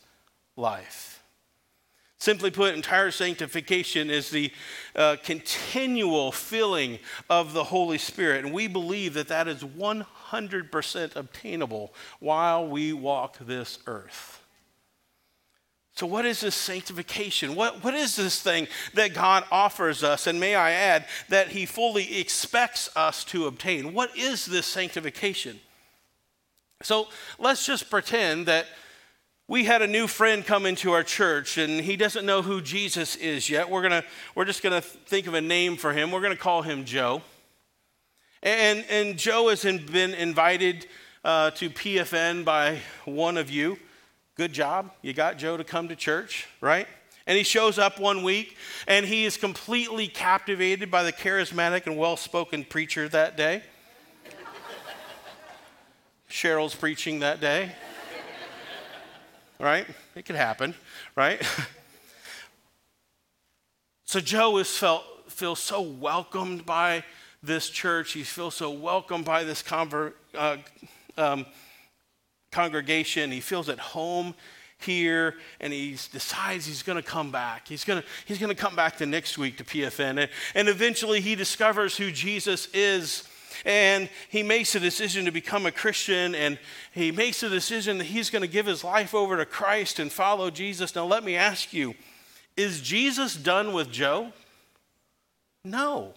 life. 0.57 1.13
Simply 2.17 2.51
put, 2.51 2.73
entire 2.73 3.11
sanctification 3.11 4.09
is 4.09 4.29
the 4.29 4.51
uh, 4.95 5.17
continual 5.23 6.31
filling 6.31 6.99
of 7.29 7.53
the 7.53 7.65
Holy 7.65 7.97
Spirit. 7.97 8.45
And 8.45 8.53
we 8.53 8.67
believe 8.67 9.13
that 9.15 9.27
that 9.29 9.47
is 9.47 9.63
100% 9.63 11.15
obtainable 11.15 11.93
while 12.19 12.67
we 12.67 12.93
walk 12.93 13.37
this 13.39 13.79
earth. 13.87 14.42
So, 15.95 16.07
what 16.07 16.25
is 16.25 16.41
this 16.41 16.55
sanctification? 16.55 17.53
What, 17.55 17.83
what 17.83 17.93
is 17.93 18.15
this 18.15 18.41
thing 18.41 18.67
that 18.95 19.13
God 19.13 19.45
offers 19.51 20.03
us? 20.03 20.25
And 20.25 20.39
may 20.39 20.55
I 20.55 20.71
add, 20.71 21.05
that 21.29 21.49
He 21.49 21.67
fully 21.67 22.19
expects 22.19 22.89
us 22.95 23.23
to 23.25 23.45
obtain? 23.45 23.93
What 23.93 24.17
is 24.17 24.45
this 24.45 24.65
sanctification? 24.65 25.59
So, 26.81 27.09
let's 27.37 27.65
just 27.65 27.91
pretend 27.91 28.47
that 28.47 28.65
we 29.47 29.65
had 29.65 29.83
a 29.83 29.87
new 29.87 30.07
friend 30.07 30.43
come 30.43 30.65
into 30.65 30.93
our 30.93 31.03
church 31.03 31.57
and 31.57 31.81
he 31.81 31.97
doesn't 31.97 32.25
know 32.25 32.41
who 32.41 32.61
Jesus 32.61 33.15
is 33.17 33.49
yet. 33.49 33.69
We're, 33.69 33.81
gonna, 33.81 34.03
we're 34.35 34.45
just 34.45 34.63
going 34.63 34.73
to 34.73 34.81
think 34.81 35.27
of 35.27 35.33
a 35.33 35.41
name 35.41 35.75
for 35.75 35.91
him. 35.91 36.11
We're 36.11 36.21
going 36.21 36.35
to 36.35 36.41
call 36.41 36.61
him 36.61 36.85
Joe. 36.85 37.21
And, 38.41 38.85
and 38.89 39.17
Joe 39.17 39.49
has 39.49 39.63
been 39.63 40.13
invited 40.13 40.87
uh, 41.25 41.51
to 41.51 41.69
PFN 41.69 42.45
by 42.45 42.79
one 43.05 43.37
of 43.37 43.49
you. 43.49 43.77
Good 44.35 44.53
job. 44.53 44.91
You 45.01 45.13
got 45.13 45.37
Joe 45.37 45.57
to 45.57 45.63
come 45.63 45.87
to 45.89 45.95
church, 45.95 46.47
right? 46.61 46.87
And 47.25 47.37
he 47.37 47.43
shows 47.43 47.77
up 47.79 47.99
one 47.99 48.23
week 48.23 48.57
and 48.87 49.05
he 49.05 49.25
is 49.25 49.37
completely 49.37 50.07
captivated 50.07 50.91
by 50.91 51.03
the 51.03 51.13
charismatic 51.13 51.85
and 51.85 51.97
well 51.97 52.17
spoken 52.17 52.65
preacher 52.65 53.07
that 53.09 53.37
day. 53.37 53.63
Cheryl's 56.29 56.75
preaching 56.75 57.19
that 57.19 57.39
day 57.39 57.71
right? 59.63 59.87
It 60.15 60.25
could 60.25 60.35
happen, 60.35 60.75
right? 61.15 61.41
so 64.05 64.19
Joe 64.19 64.57
is 64.57 64.69
felt 64.69 65.03
feels 65.29 65.59
so 65.59 65.81
welcomed 65.81 66.65
by 66.65 67.03
this 67.41 67.69
church. 67.69 68.11
He 68.11 68.23
feels 68.23 68.55
so 68.55 68.71
welcomed 68.71 69.25
by 69.25 69.45
this 69.45 69.63
conver- 69.63 70.13
uh, 70.35 70.57
um, 71.17 71.45
congregation. 72.53 73.31
He 73.31 73.41
feels 73.41 73.67
at 73.67 73.79
home 73.79 74.33
here 74.77 75.35
and 75.59 75.73
he 75.73 75.97
decides 76.11 76.65
he's 76.65 76.83
going 76.83 77.01
to 77.01 77.07
come 77.07 77.31
back. 77.31 77.67
He's 77.67 77.83
going 77.83 78.01
to 78.01 78.07
he's 78.25 78.37
going 78.37 78.49
to 78.49 78.61
come 78.61 78.75
back 78.75 78.97
the 78.97 79.05
next 79.05 79.37
week 79.37 79.57
to 79.57 79.63
PFN. 79.63 80.21
And, 80.21 80.29
and 80.55 80.69
eventually 80.69 81.21
he 81.21 81.35
discovers 81.35 81.97
who 81.97 82.11
Jesus 82.11 82.67
is 82.73 83.27
and 83.65 84.09
he 84.29 84.43
makes 84.43 84.75
a 84.75 84.79
decision 84.79 85.25
to 85.25 85.31
become 85.31 85.65
a 85.65 85.71
Christian 85.71 86.35
and 86.35 86.59
he 86.91 87.11
makes 87.11 87.43
a 87.43 87.49
decision 87.49 87.97
that 87.97 88.05
he's 88.05 88.29
going 88.29 88.41
to 88.41 88.47
give 88.47 88.65
his 88.65 88.83
life 88.83 89.13
over 89.13 89.37
to 89.37 89.45
Christ 89.45 89.99
and 89.99 90.11
follow 90.11 90.49
Jesus. 90.49 90.95
Now, 90.95 91.05
let 91.05 91.23
me 91.23 91.35
ask 91.35 91.73
you 91.73 91.95
is 92.55 92.81
Jesus 92.81 93.35
done 93.35 93.73
with 93.73 93.91
Joe? 93.91 94.31
No. 95.65 96.13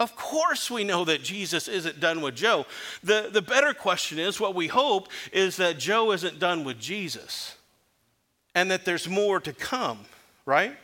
Of 0.00 0.16
course, 0.16 0.70
we 0.70 0.84
know 0.84 1.04
that 1.04 1.22
Jesus 1.22 1.68
isn't 1.68 2.00
done 2.00 2.20
with 2.20 2.34
Joe. 2.34 2.66
The, 3.02 3.28
the 3.32 3.42
better 3.42 3.72
question 3.72 4.18
is 4.18 4.40
what 4.40 4.54
we 4.54 4.66
hope 4.66 5.08
is 5.32 5.56
that 5.56 5.78
Joe 5.78 6.12
isn't 6.12 6.38
done 6.38 6.64
with 6.64 6.80
Jesus 6.80 7.56
and 8.54 8.70
that 8.70 8.84
there's 8.84 9.08
more 9.08 9.40
to 9.40 9.52
come, 9.52 10.00
right? 10.46 10.76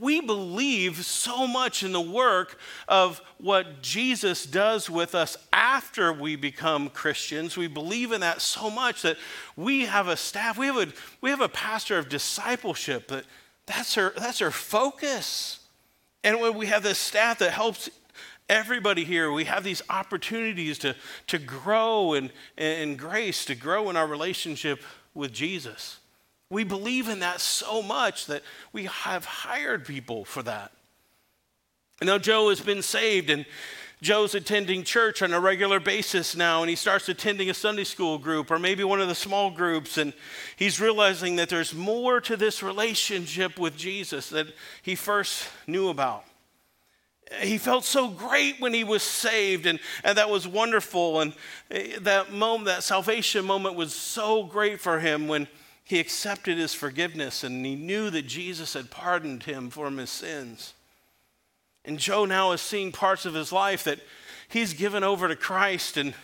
we 0.00 0.20
believe 0.20 1.04
so 1.04 1.46
much 1.46 1.82
in 1.82 1.92
the 1.92 2.00
work 2.00 2.58
of 2.88 3.20
what 3.38 3.82
Jesus 3.82 4.46
does 4.46 4.88
with 4.88 5.14
us 5.14 5.36
after 5.52 6.12
we 6.12 6.36
become 6.36 6.88
Christians. 6.88 7.56
We 7.56 7.66
believe 7.66 8.12
in 8.12 8.20
that 8.20 8.40
so 8.40 8.70
much 8.70 9.02
that 9.02 9.18
we 9.56 9.82
have 9.86 10.08
a 10.08 10.16
staff, 10.16 10.56
we 10.56 10.66
have 10.66 10.76
a, 10.76 10.88
we 11.20 11.30
have 11.30 11.40
a 11.40 11.48
pastor 11.48 11.98
of 11.98 12.08
discipleship 12.08 13.08
that 13.08 13.24
that's 13.66 13.98
our, 13.98 14.12
that's 14.16 14.40
our 14.40 14.50
focus. 14.50 15.58
And 16.24 16.40
when 16.40 16.54
we 16.54 16.66
have 16.66 16.82
this 16.82 16.98
staff 16.98 17.38
that 17.38 17.52
helps 17.52 17.90
everybody 18.48 19.04
here, 19.04 19.32
we 19.32 19.44
have 19.44 19.64
these 19.64 19.82
opportunities 19.88 20.78
to, 20.78 20.94
to 21.28 21.38
grow 21.38 22.14
in, 22.14 22.30
in 22.56 22.96
grace, 22.96 23.44
to 23.46 23.54
grow 23.54 23.90
in 23.90 23.96
our 23.96 24.06
relationship 24.06 24.82
with 25.14 25.32
Jesus. 25.32 25.98
We 26.50 26.64
believe 26.64 27.08
in 27.08 27.20
that 27.20 27.40
so 27.40 27.82
much 27.82 28.26
that 28.26 28.42
we 28.72 28.84
have 28.84 29.24
hired 29.24 29.86
people 29.86 30.24
for 30.24 30.42
that. 30.42 30.72
And 32.00 32.08
now, 32.08 32.18
Joe 32.18 32.48
has 32.48 32.60
been 32.60 32.82
saved 32.82 33.30
and 33.30 33.46
Joe's 34.02 34.34
attending 34.34 34.82
church 34.82 35.22
on 35.22 35.32
a 35.32 35.38
regular 35.38 35.78
basis 35.78 36.34
now, 36.34 36.60
and 36.60 36.68
he 36.68 36.74
starts 36.74 37.08
attending 37.08 37.48
a 37.48 37.54
Sunday 37.54 37.84
school 37.84 38.18
group 38.18 38.50
or 38.50 38.58
maybe 38.58 38.82
one 38.82 39.00
of 39.00 39.06
the 39.06 39.14
small 39.14 39.48
groups, 39.48 39.96
and 39.96 40.12
he's 40.56 40.80
realizing 40.80 41.36
that 41.36 41.48
there's 41.48 41.72
more 41.72 42.20
to 42.22 42.36
this 42.36 42.64
relationship 42.64 43.60
with 43.60 43.76
Jesus 43.76 44.28
that 44.30 44.48
he 44.82 44.96
first 44.96 45.48
knew 45.68 45.88
about. 45.88 46.24
He 47.40 47.58
felt 47.58 47.84
so 47.84 48.08
great 48.08 48.60
when 48.60 48.74
he 48.74 48.82
was 48.82 49.04
saved, 49.04 49.66
and, 49.66 49.78
and 50.02 50.18
that 50.18 50.28
was 50.28 50.48
wonderful. 50.48 51.20
And 51.20 51.32
eh, 51.70 51.96
that 52.00 52.32
moment, 52.32 52.66
that 52.66 52.82
salvation 52.82 53.44
moment, 53.44 53.76
was 53.76 53.94
so 53.94 54.42
great 54.42 54.80
for 54.80 54.98
him 54.98 55.28
when 55.28 55.46
he 55.84 56.00
accepted 56.00 56.58
his 56.58 56.74
forgiveness 56.74 57.44
and 57.44 57.64
he 57.64 57.76
knew 57.76 58.10
that 58.10 58.26
Jesus 58.26 58.74
had 58.74 58.90
pardoned 58.90 59.44
him 59.44 59.70
from 59.70 59.96
his 59.96 60.10
sins. 60.10 60.74
And 61.84 61.98
Joe 61.98 62.24
now 62.24 62.52
is 62.52 62.60
seeing 62.60 62.92
parts 62.92 63.26
of 63.26 63.34
his 63.34 63.52
life 63.52 63.84
that 63.84 64.00
he's 64.48 64.74
given 64.74 65.02
over 65.02 65.28
to 65.28 65.36
Christ 65.36 65.96
and 65.96 66.14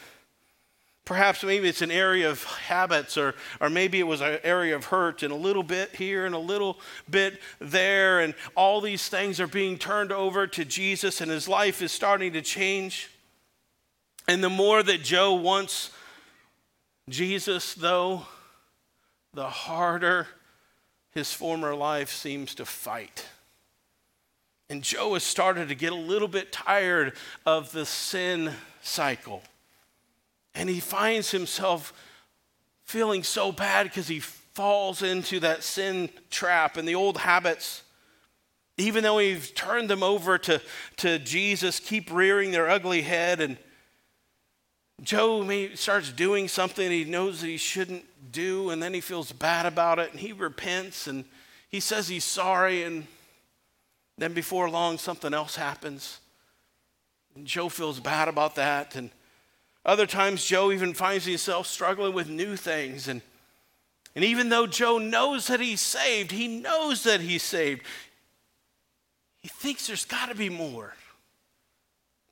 Perhaps 1.09 1.43
maybe 1.43 1.67
it's 1.67 1.81
an 1.81 1.91
area 1.91 2.29
of 2.29 2.45
habits, 2.45 3.17
or, 3.17 3.35
or 3.63 3.71
maybe 3.71 3.99
it 3.99 4.07
was 4.07 4.21
an 4.21 4.41
area 4.45 4.77
of 4.77 4.85
hurt, 4.85 5.23
and 5.23 5.33
a 5.33 5.37
little 5.37 5.63
bit 5.63 5.97
here 5.97 6.27
and 6.27 6.35
a 6.35 6.39
little 6.39 6.79
bit 7.09 7.41
there, 7.61 8.21
and 8.21 8.35
all 8.55 8.83
these 8.83 9.09
things 9.09 9.41
are 9.41 9.47
being 9.47 9.79
turned 9.79 10.13
over 10.13 10.47
to 10.47 10.67
Jesus, 10.67 11.23
and 11.23 11.31
his 11.31 11.49
life 11.49 11.81
is 11.81 11.93
starting 11.93 12.35
to 12.35 12.43
change. 12.43 13.09
And 14.29 14.45
the 14.45 14.51
more 14.51 14.83
that 14.83 15.03
Joe 15.03 15.33
wants 15.33 15.93
Jesus, 17.09 17.73
though, 17.73 18.27
the 19.33 19.49
harder 19.49 20.27
his 21.13 21.33
former 21.33 21.75
life 21.75 22.13
seems 22.13 22.55
to 22.57 22.67
fight. 22.67 23.25
And 24.71 24.83
Joe 24.83 25.15
has 25.15 25.23
started 25.23 25.69
to 25.69 25.75
get 25.75 25.93
a 25.93 25.97
little 25.97 26.29
bit 26.29 26.53
tired 26.53 27.15
of 27.47 27.73
the 27.73 27.87
sin 27.87 28.53
cycle. 28.83 29.43
And 30.55 30.69
he 30.69 30.81
finds 30.81 31.31
himself 31.31 31.93
feeling 32.85 33.23
so 33.23 33.51
bad 33.51 33.85
because 33.85 34.09
he 34.09 34.21
falls 34.21 35.03
into 35.03 35.41
that 35.41 35.63
sin 35.63 36.11
trap 36.31 36.77
and 36.77 36.87
the 36.87 36.95
old 36.95 37.19
habits. 37.19 37.83
Even 38.77 39.03
though 39.03 39.19
he's 39.19 39.51
turned 39.53 39.89
them 39.89 40.03
over 40.03 40.37
to, 40.39 40.61
to 40.99 41.19
Jesus, 41.19 41.81
keep 41.81 42.13
rearing 42.13 42.51
their 42.51 42.69
ugly 42.69 43.03
head. 43.03 43.41
And 43.41 43.57
Joe 45.03 45.43
may, 45.45 45.75
starts 45.77 46.13
doing 46.13 46.49
something 46.49 46.91
he 46.91 47.05
knows 47.05 47.41
that 47.41 47.47
he 47.47 47.57
shouldn't 47.57 48.05
do, 48.33 48.71
and 48.71 48.83
then 48.83 48.95
he 48.95 49.01
feels 49.01 49.33
bad 49.33 49.65
about 49.65 49.99
it, 49.99 50.11
and 50.11 50.21
he 50.21 50.33
repents 50.33 51.07
and 51.07 51.25
he 51.71 51.81
says 51.81 52.09
he's 52.09 52.25
sorry, 52.25 52.83
and 52.83 53.07
then 54.19 54.35
before 54.35 54.69
long, 54.69 54.99
something 54.99 55.33
else 55.33 55.57
happens. 55.57 56.21
And 57.35 57.47
Joe 57.47 57.69
feels 57.69 58.01
bad 58.01 58.29
about 58.29 58.57
that, 58.57 58.97
and 58.97 59.11
other 59.89 60.07
times, 60.07 60.45
Joe 60.45 60.71
even 60.71 60.93
finds 60.93 61.25
himself 61.25 61.67
struggling 61.67 62.13
with 62.13 62.29
new 62.29 62.57
things. 62.57 63.09
And, 63.09 63.23
and 64.15 64.23
even 64.23 64.51
though 64.51 64.67
Joe 64.67 64.99
knows 64.99 65.47
that 65.47 65.61
he's 65.61 65.81
saved, 65.81 66.31
he 66.31 66.47
knows 66.47 67.05
that 67.05 67.23
he's 67.23 67.43
saved, 67.43 67.83
he 69.39 69.49
thinks 69.49 69.87
there's 69.87 70.05
got 70.05 70.29
to 70.29 70.35
be 70.35 70.51
more. 70.51 70.95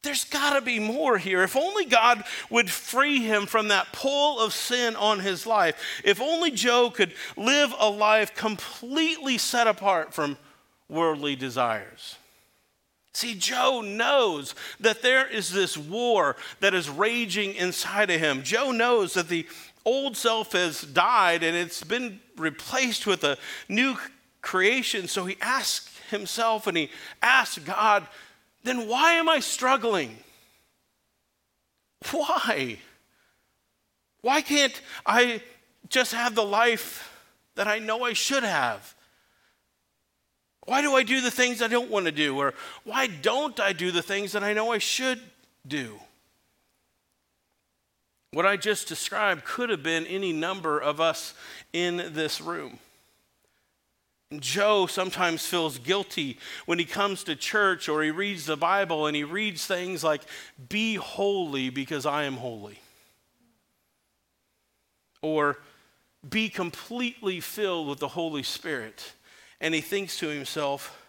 There's 0.02 0.24
got 0.24 0.52
to 0.52 0.60
be 0.60 0.78
more 0.78 1.16
here. 1.16 1.42
If 1.42 1.56
only 1.56 1.86
God 1.86 2.24
would 2.50 2.70
free 2.70 3.22
him 3.22 3.46
from 3.46 3.68
that 3.68 3.90
pull 3.90 4.38
of 4.38 4.52
sin 4.52 4.94
on 4.94 5.20
his 5.20 5.46
life. 5.46 6.02
If 6.04 6.20
only 6.20 6.50
Joe 6.50 6.90
could 6.90 7.14
live 7.38 7.74
a 7.78 7.88
life 7.88 8.34
completely 8.34 9.38
set 9.38 9.66
apart 9.66 10.12
from 10.12 10.36
worldly 10.88 11.36
desires. 11.36 12.16
See, 13.14 13.34
Joe 13.34 13.80
knows 13.80 14.54
that 14.78 15.00
there 15.00 15.26
is 15.26 15.50
this 15.50 15.76
war 15.76 16.36
that 16.60 16.74
is 16.74 16.90
raging 16.90 17.54
inside 17.54 18.10
of 18.10 18.20
him. 18.20 18.42
Joe 18.42 18.72
knows 18.72 19.14
that 19.14 19.28
the 19.28 19.46
old 19.86 20.16
self 20.16 20.52
has 20.52 20.82
died 20.82 21.42
and 21.42 21.56
it's 21.56 21.82
been 21.82 22.20
replaced 22.36 23.06
with 23.06 23.24
a 23.24 23.38
new 23.68 23.96
creation. 24.42 25.08
So 25.08 25.24
he 25.24 25.38
asks 25.40 25.98
himself 26.10 26.66
and 26.66 26.76
he 26.76 26.90
asks 27.22 27.58
God, 27.58 28.06
then 28.64 28.86
why 28.88 29.12
am 29.14 29.28
I 29.28 29.40
struggling? 29.40 30.18
Why? 32.10 32.78
Why 34.20 34.40
can't 34.42 34.78
I 35.06 35.40
just 35.88 36.12
have 36.12 36.34
the 36.34 36.44
life 36.44 37.16
that 37.54 37.68
I 37.68 37.78
know 37.78 38.04
I 38.04 38.12
should 38.12 38.42
have? 38.42 38.95
Why 40.66 40.82
do 40.82 40.94
I 40.94 41.04
do 41.04 41.20
the 41.20 41.30
things 41.30 41.62
I 41.62 41.68
don't 41.68 41.90
want 41.90 42.06
to 42.06 42.12
do? 42.12 42.36
Or 42.36 42.52
why 42.84 43.06
don't 43.06 43.58
I 43.60 43.72
do 43.72 43.90
the 43.92 44.02
things 44.02 44.32
that 44.32 44.42
I 44.42 44.52
know 44.52 44.72
I 44.72 44.78
should 44.78 45.20
do? 45.66 45.98
What 48.32 48.44
I 48.44 48.56
just 48.56 48.88
described 48.88 49.44
could 49.44 49.70
have 49.70 49.82
been 49.82 50.06
any 50.06 50.32
number 50.32 50.78
of 50.78 51.00
us 51.00 51.34
in 51.72 52.12
this 52.12 52.40
room. 52.40 52.80
Joe 54.40 54.86
sometimes 54.86 55.46
feels 55.46 55.78
guilty 55.78 56.38
when 56.66 56.80
he 56.80 56.84
comes 56.84 57.22
to 57.24 57.36
church 57.36 57.88
or 57.88 58.02
he 58.02 58.10
reads 58.10 58.46
the 58.46 58.56
Bible 58.56 59.06
and 59.06 59.14
he 59.14 59.22
reads 59.22 59.64
things 59.64 60.02
like, 60.02 60.22
Be 60.68 60.96
holy 60.96 61.70
because 61.70 62.04
I 62.04 62.24
am 62.24 62.34
holy. 62.34 62.80
Or, 65.22 65.58
Be 66.28 66.48
completely 66.48 67.38
filled 67.38 67.86
with 67.86 68.00
the 68.00 68.08
Holy 68.08 68.42
Spirit 68.42 69.12
and 69.60 69.74
he 69.74 69.80
thinks 69.80 70.18
to 70.18 70.28
himself, 70.28 71.00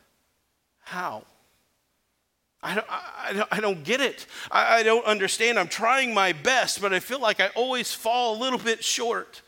How? 0.82 1.24
I 2.64 2.76
don't, 2.76 2.88
I, 2.90 3.34
don't, 3.34 3.48
I 3.52 3.60
don't 3.60 3.84
get 3.84 4.02
it. 4.02 4.26
I, 4.50 4.80
I 4.80 4.84
don't 4.84 5.06
understand. 5.06 5.60
I'm 5.60 5.68
trying 5.68 6.14
my 6.14 6.34
best, 6.34 6.82
but 6.82 6.92
I 6.92 7.00
feel 7.00 7.22
like 7.22 7.40
I 7.40 7.48
always 7.50 7.94
fall 7.94 8.36
a 8.36 8.40
little 8.40 8.60
bit 8.60 8.84
short. 8.84 9.42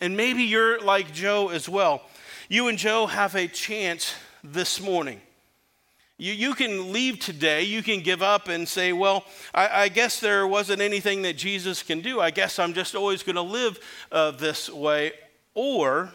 And 0.00 0.16
maybe 0.16 0.44
you're 0.44 0.80
like 0.80 1.12
Joe 1.12 1.48
as 1.48 1.68
well. 1.68 2.02
You 2.48 2.68
and 2.68 2.78
Joe 2.78 3.06
have 3.06 3.34
a 3.34 3.48
chance 3.48 4.14
this 4.44 4.80
morning. 4.80 5.20
You, 6.18 6.32
you 6.32 6.54
can 6.54 6.92
leave 6.92 7.18
today, 7.20 7.62
you 7.62 7.82
can 7.82 8.00
give 8.00 8.22
up 8.22 8.48
and 8.48 8.66
say, 8.66 8.92
Well, 8.92 9.24
I, 9.54 9.82
I 9.82 9.88
guess 9.88 10.18
there 10.18 10.46
wasn't 10.46 10.80
anything 10.80 11.22
that 11.22 11.36
Jesus 11.36 11.82
can 11.82 12.00
do. 12.00 12.20
I 12.20 12.30
guess 12.30 12.58
I'm 12.58 12.74
just 12.74 12.94
always 12.94 13.22
going 13.22 13.36
to 13.36 13.42
live 13.42 13.78
uh, 14.10 14.32
this 14.32 14.70
way. 14.70 15.12
Or 15.54 16.12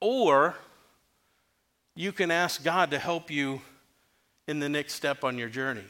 or 0.00 0.56
you 1.94 2.12
can 2.12 2.30
ask 2.30 2.64
God 2.64 2.90
to 2.90 2.98
help 2.98 3.30
you 3.30 3.60
in 4.48 4.58
the 4.58 4.68
next 4.68 4.94
step 4.94 5.22
on 5.22 5.38
your 5.38 5.48
journey 5.48 5.84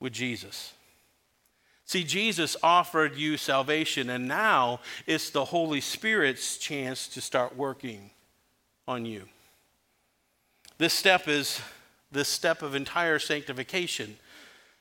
with 0.00 0.12
Jesus. 0.12 0.72
See, 1.86 2.04
Jesus 2.04 2.56
offered 2.62 3.16
you 3.16 3.36
salvation, 3.36 4.08
and 4.08 4.26
now 4.26 4.80
it's 5.06 5.30
the 5.30 5.44
Holy 5.44 5.80
Spirit's 5.80 6.56
chance 6.56 7.08
to 7.08 7.20
start 7.20 7.56
working 7.56 8.10
on 8.88 9.04
you. 9.04 9.24
This 10.78 10.94
step 10.94 11.28
is 11.28 11.60
this 12.10 12.28
step 12.28 12.62
of 12.62 12.74
entire 12.74 13.18
sanctification 13.18 14.16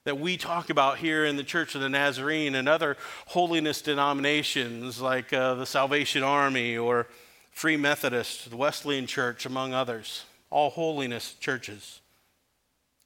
that 0.06 0.20
we 0.20 0.38
talk 0.38 0.70
about 0.70 0.98
here 0.98 1.26
in 1.26 1.36
the 1.36 1.44
Church 1.44 1.76
of 1.76 1.82
the 1.82 1.90
Nazarene 1.90 2.56
and 2.56 2.70
other 2.70 2.98
holiness 3.28 3.82
denominations 3.82 5.02
like 5.02 5.34
uh, 5.34 5.56
the 5.56 5.66
Salvation 5.66 6.24
Army 6.24 6.78
or 6.78 7.08
Free 7.54 7.78
Methodist, 7.78 8.50
the 8.50 8.58
Wesleyan 8.58 9.08
Church, 9.08 9.46
among 9.46 9.74
others, 9.74 10.26
all 10.50 10.72
holiness 10.72 11.36
churches. 11.40 12.02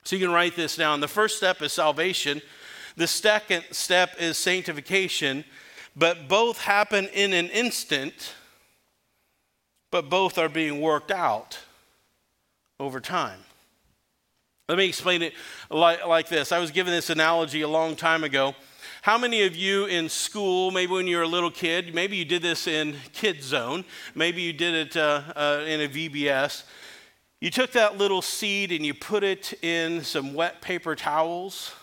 So 0.04 0.16
you 0.16 0.26
can 0.26 0.34
write 0.34 0.56
this 0.56 0.76
down. 0.76 1.02
The 1.02 1.08
first 1.08 1.38
step 1.38 1.62
is 1.62 1.74
salvation, 1.74 2.42
the 2.96 3.08
second 3.08 3.66
step 3.72 4.16
is 4.20 4.38
sanctification, 4.38 5.44
but 5.96 6.28
both 6.28 6.62
happen 6.62 7.08
in 7.14 7.34
an 7.34 7.50
instant, 7.50 8.34
but 9.92 10.10
both 10.10 10.38
are 10.38 10.50
being 10.50 10.82
worked 10.82 11.12
out 11.12 11.60
over 12.80 13.00
time. 13.00 13.40
Let 14.70 14.78
me 14.78 14.86
explain 14.86 15.22
it 15.22 15.34
like, 15.70 16.06
like 16.06 16.30
this. 16.30 16.52
I 16.52 16.60
was 16.60 16.72
given 16.72 16.94
this 16.94 17.10
analogy 17.10 17.62
a 17.62 17.68
long 17.68 17.96
time 17.96 18.24
ago. 18.24 18.56
How 19.08 19.17
many 19.17 19.43
of 19.43 19.56
you 19.56 19.86
in 19.86 20.10
school, 20.10 20.70
maybe 20.70 20.91
when 20.91 21.08
you 21.08 21.15
were 21.15 21.24
a 21.24 21.28
little 21.30 21.50
kid, 21.50 21.96
maybe 21.96 22.17
you 22.17 22.26
did 22.26 22.41
this 22.41 22.67
in 22.67 22.93
Kid 23.13 23.41
Zone, 23.41 23.86
maybe 24.15 24.41
you 24.41 24.52
did 24.52 24.74
it 24.76 24.98
uh, 24.98 25.22
uh, 25.34 25.63
in 25.65 25.80
a 25.80 25.88
VBS, 25.88 26.63
you 27.39 27.50
took 27.50 27.72
that 27.72 27.98
little 27.98 28.22
seed 28.22 28.74
and 28.74 28.86
you 28.86 28.93
put 28.93 29.24
it 29.24 29.54
in 29.63 30.04
some 30.04 30.34
wet 30.34 30.60
paper 30.60 30.93
towels 30.93 31.74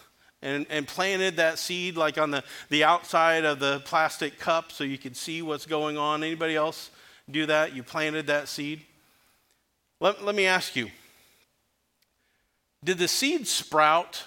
and, 0.42 0.66
and 0.68 0.87
planted 0.87 1.37
that 1.37 1.58
seed 1.58 1.96
like 1.96 2.18
on 2.18 2.30
the, 2.30 2.44
the 2.68 2.84
outside 2.84 3.46
of 3.46 3.58
the 3.58 3.80
plastic 3.87 4.38
cup 4.38 4.70
so 4.70 4.84
you 4.84 4.98
could 4.98 5.16
see 5.16 5.40
what's 5.40 5.64
going 5.64 5.96
on. 5.96 6.22
Anybody 6.22 6.56
else 6.56 6.90
do 7.30 7.46
that? 7.46 7.74
You 7.74 7.82
planted 7.82 8.26
that 8.26 8.48
seed? 8.48 8.82
Let, 9.98 10.22
let 10.22 10.34
me 10.34 10.44
ask 10.44 10.76
you 10.76 10.90
did 12.84 12.98
the 12.98 13.08
seed 13.08 13.46
sprout 13.46 14.24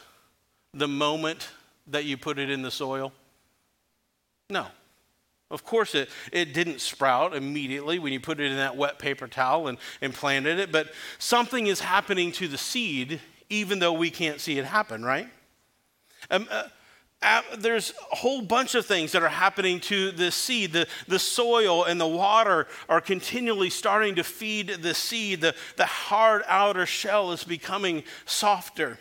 the 0.73 0.87
moment 0.87 1.49
that 1.87 2.05
you 2.05 2.17
put 2.17 2.39
it 2.39 2.49
in 2.49 2.61
the 2.61 2.71
soil? 2.71 3.11
No. 4.49 4.67
Of 5.49 5.63
course, 5.63 5.95
it, 5.95 6.09
it 6.31 6.53
didn't 6.53 6.81
sprout 6.81 7.33
immediately 7.33 7.99
when 7.99 8.11
you 8.11 8.19
put 8.19 8.39
it 8.39 8.51
in 8.51 8.57
that 8.57 8.75
wet 8.75 8.99
paper 8.99 9.27
towel 9.27 9.67
and, 9.67 9.77
and 10.01 10.13
planted 10.13 10.59
it, 10.59 10.71
but 10.71 10.91
something 11.19 11.67
is 11.67 11.79
happening 11.79 12.33
to 12.33 12.47
the 12.47 12.57
seed 12.57 13.21
even 13.49 13.79
though 13.79 13.93
we 13.93 14.09
can't 14.09 14.41
see 14.41 14.57
it 14.57 14.65
happen, 14.65 15.03
right? 15.03 15.29
Um, 16.29 16.47
uh, 16.51 17.41
there's 17.57 17.93
a 18.11 18.15
whole 18.15 18.41
bunch 18.41 18.75
of 18.75 18.85
things 18.85 19.11
that 19.13 19.23
are 19.23 19.29
happening 19.29 19.79
to 19.79 20.11
the 20.11 20.31
seed. 20.31 20.73
The, 20.73 20.87
the 21.07 21.17
soil 21.17 21.85
and 21.85 21.99
the 21.99 22.07
water 22.07 22.67
are 22.87 23.01
continually 23.01 23.69
starting 23.69 24.15
to 24.15 24.23
feed 24.23 24.67
the 24.67 24.93
seed. 24.93 25.41
The, 25.41 25.55
the 25.77 25.85
hard 25.85 26.43
outer 26.47 26.85
shell 26.85 27.31
is 27.31 27.43
becoming 27.43 28.03
softer. 28.25 28.99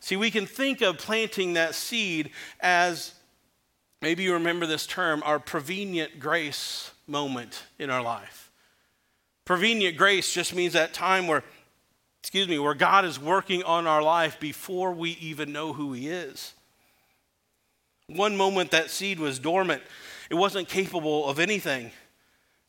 See, 0.00 0.16
we 0.16 0.30
can 0.30 0.46
think 0.46 0.80
of 0.80 0.98
planting 0.98 1.52
that 1.52 1.74
seed 1.74 2.30
as 2.60 3.14
maybe 4.00 4.22
you 4.22 4.32
remember 4.32 4.66
this 4.66 4.86
term, 4.86 5.22
our 5.24 5.38
prevenient 5.38 6.18
grace 6.18 6.90
moment 7.06 7.64
in 7.78 7.90
our 7.90 8.02
life. 8.02 8.50
Prevenient 9.44 9.96
grace 9.96 10.32
just 10.32 10.54
means 10.54 10.72
that 10.72 10.94
time 10.94 11.26
where, 11.26 11.44
excuse 12.20 12.48
me, 12.48 12.58
where 12.58 12.74
God 12.74 13.04
is 13.04 13.20
working 13.20 13.62
on 13.62 13.86
our 13.86 14.02
life 14.02 14.40
before 14.40 14.92
we 14.92 15.10
even 15.12 15.52
know 15.52 15.74
who 15.74 15.92
He 15.92 16.08
is. 16.08 16.54
One 18.06 18.36
moment 18.36 18.70
that 18.70 18.90
seed 18.90 19.20
was 19.20 19.38
dormant, 19.38 19.82
it 20.30 20.34
wasn't 20.34 20.68
capable 20.68 21.28
of 21.28 21.38
anything. 21.38 21.92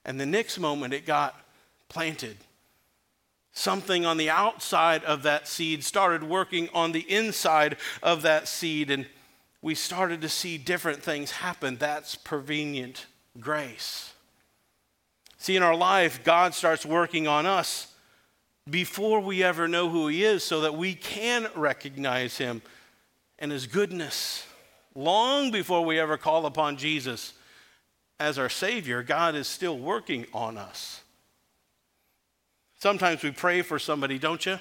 And 0.04 0.20
the 0.20 0.26
next 0.26 0.60
moment 0.60 0.94
it 0.94 1.06
got 1.06 1.40
planted. 1.88 2.38
Something 3.54 4.06
on 4.06 4.18
the 4.18 4.30
outside 4.30 5.04
of 5.04 5.24
that 5.24 5.48
seed 5.48 5.84
started 5.84 6.24
working 6.24 6.70
on 6.74 6.92
the 6.92 7.10
inside 7.12 7.78
of 8.02 8.22
that 8.22 8.48
seed, 8.48 8.90
and 8.90 9.06
we 9.62 9.76
started 9.76 10.22
to 10.22 10.30
see 10.30 10.58
different 10.58 11.04
things 11.04 11.32
happen. 11.32 11.78
That's 11.78 12.16
prevenient 12.16 13.08
grace. 13.40 14.14
See, 15.38 15.56
in 15.56 15.64
our 15.64 15.76
life, 15.76 16.24
God 16.24 16.54
starts 16.54 16.86
working 16.86 17.28
on 17.28 17.46
us 17.46 17.94
before 18.70 19.20
we 19.20 19.44
ever 19.44 19.68
know 19.68 19.90
who 19.90 20.08
He 20.08 20.24
is 20.24 20.44
so 20.44 20.62
that 20.62 20.76
we 20.76 20.94
can 20.94 21.48
recognize 21.56 22.38
Him 22.38 22.62
and 23.40 23.52
His 23.52 23.68
goodness 23.68 24.46
long 24.96 25.52
before 25.52 25.84
we 25.84 26.00
ever 26.00 26.18
call 26.18 26.46
upon 26.46 26.78
Jesus 26.78 27.34
as 28.20 28.38
our 28.38 28.50
Savior, 28.50 29.02
God 29.02 29.34
is 29.34 29.48
still 29.48 29.78
working 29.78 30.28
on 30.32 30.58
us. 30.58 31.01
Sometimes 32.82 33.22
we 33.24 33.32
pray 33.32 33.62
for 33.62 33.78
somebody, 33.78 34.18
don't 34.18 34.46
you? 34.46 34.60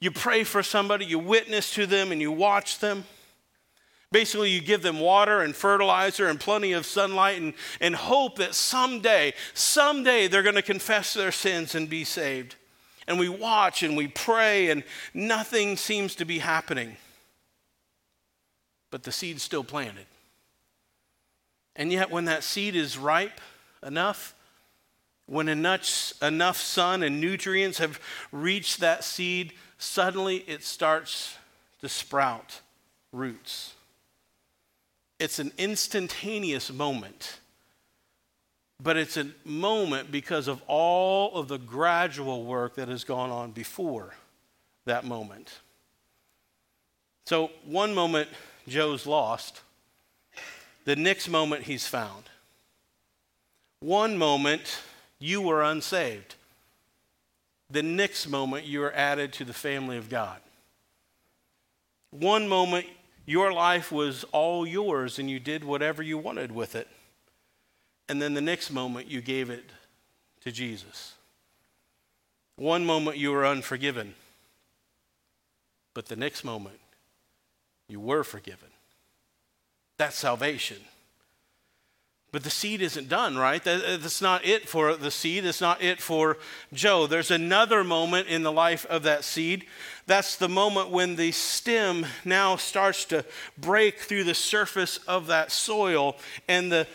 You 0.00 0.10
pray 0.10 0.44
for 0.44 0.62
somebody, 0.62 1.04
you 1.04 1.18
witness 1.18 1.74
to 1.74 1.86
them, 1.86 2.12
and 2.12 2.20
you 2.20 2.32
watch 2.32 2.78
them. 2.78 3.04
Basically, 4.10 4.50
you 4.50 4.60
give 4.60 4.82
them 4.82 4.98
water 4.98 5.42
and 5.42 5.54
fertilizer 5.54 6.26
and 6.26 6.40
plenty 6.40 6.72
of 6.72 6.86
sunlight 6.86 7.40
and, 7.40 7.54
and 7.80 7.94
hope 7.94 8.36
that 8.38 8.54
someday, 8.54 9.34
someday 9.54 10.26
they're 10.26 10.42
going 10.42 10.54
to 10.54 10.62
confess 10.62 11.12
their 11.12 11.30
sins 11.30 11.74
and 11.74 11.90
be 11.90 12.04
saved. 12.04 12.56
And 13.06 13.18
we 13.18 13.28
watch 13.28 13.82
and 13.82 13.96
we 13.96 14.08
pray, 14.08 14.70
and 14.70 14.82
nothing 15.12 15.76
seems 15.76 16.14
to 16.16 16.24
be 16.24 16.38
happening 16.38 16.96
but 18.90 19.04
the 19.04 19.12
seed's 19.12 19.42
still 19.42 19.64
planted. 19.64 20.06
And 21.76 21.92
yet, 21.92 22.10
when 22.10 22.24
that 22.26 22.42
seed 22.42 22.74
is 22.74 22.98
ripe 22.98 23.40
enough, 23.86 24.34
when 25.30 25.48
enough, 25.48 26.12
enough 26.20 26.56
sun 26.56 27.04
and 27.04 27.20
nutrients 27.20 27.78
have 27.78 28.00
reached 28.32 28.80
that 28.80 29.04
seed, 29.04 29.52
suddenly 29.78 30.38
it 30.48 30.64
starts 30.64 31.36
to 31.80 31.88
sprout 31.88 32.60
roots. 33.12 33.74
It's 35.20 35.38
an 35.38 35.52
instantaneous 35.56 36.72
moment, 36.72 37.38
but 38.82 38.96
it's 38.96 39.16
a 39.16 39.28
moment 39.44 40.10
because 40.10 40.48
of 40.48 40.62
all 40.66 41.36
of 41.36 41.46
the 41.46 41.58
gradual 41.58 42.44
work 42.44 42.74
that 42.74 42.88
has 42.88 43.04
gone 43.04 43.30
on 43.30 43.52
before 43.52 44.14
that 44.84 45.04
moment. 45.04 45.60
So, 47.26 47.52
one 47.64 47.94
moment 47.94 48.28
Joe's 48.66 49.06
lost, 49.06 49.60
the 50.86 50.96
next 50.96 51.28
moment 51.28 51.62
he's 51.62 51.86
found. 51.86 52.24
One 53.78 54.18
moment 54.18 54.80
you 55.20 55.40
were 55.40 55.62
unsaved, 55.62 56.34
the 57.70 57.82
next 57.82 58.26
moment 58.26 58.66
you 58.66 58.82
are 58.82 58.92
added 58.92 59.32
to 59.34 59.44
the 59.44 59.52
family 59.52 59.96
of 59.96 60.08
God. 60.08 60.40
One 62.10 62.48
moment 62.48 62.86
your 63.26 63.52
life 63.52 63.92
was 63.92 64.24
all 64.32 64.66
yours 64.66 65.20
and 65.20 65.30
you 65.30 65.38
did 65.38 65.62
whatever 65.62 66.02
you 66.02 66.18
wanted 66.18 66.50
with 66.50 66.74
it. 66.74 66.88
And 68.08 68.20
then 68.20 68.34
the 68.34 68.40
next 68.40 68.72
moment 68.72 69.06
you 69.06 69.20
gave 69.20 69.50
it 69.50 69.70
to 70.40 70.50
Jesus. 70.50 71.14
One 72.56 72.84
moment 72.84 73.18
you 73.18 73.30
were 73.30 73.46
unforgiven, 73.46 74.14
but 75.94 76.06
the 76.06 76.16
next 76.16 76.42
moment 76.42 76.80
you 77.88 78.00
were 78.00 78.24
forgiven. 78.24 78.68
That's 79.96 80.16
salvation. 80.16 80.78
But 82.32 82.44
the 82.44 82.50
seed 82.50 82.80
isn't 82.80 83.08
done, 83.08 83.36
right? 83.36 83.60
Uh, 83.66 83.96
that's 83.96 84.22
not 84.22 84.44
it 84.46 84.68
for 84.68 84.94
the 84.94 85.10
seed. 85.10 85.44
It's 85.44 85.60
not 85.60 85.82
it 85.82 86.00
for 86.00 86.38
Joe. 86.72 87.06
There's 87.08 87.32
another 87.32 87.82
moment 87.82 88.28
in 88.28 88.44
the 88.44 88.52
life 88.52 88.86
of 88.86 89.02
that 89.02 89.24
seed. 89.24 89.66
That's 90.06 90.36
the 90.36 90.48
moment 90.48 90.90
when 90.90 91.16
the 91.16 91.32
stem 91.32 92.06
now 92.24 92.54
starts 92.54 93.04
to 93.06 93.24
break 93.58 93.98
through 93.98 94.24
the 94.24 94.34
surface 94.34 94.98
of 95.08 95.26
that 95.26 95.50
soil, 95.50 96.16
and 96.46 96.70
the 96.70 96.86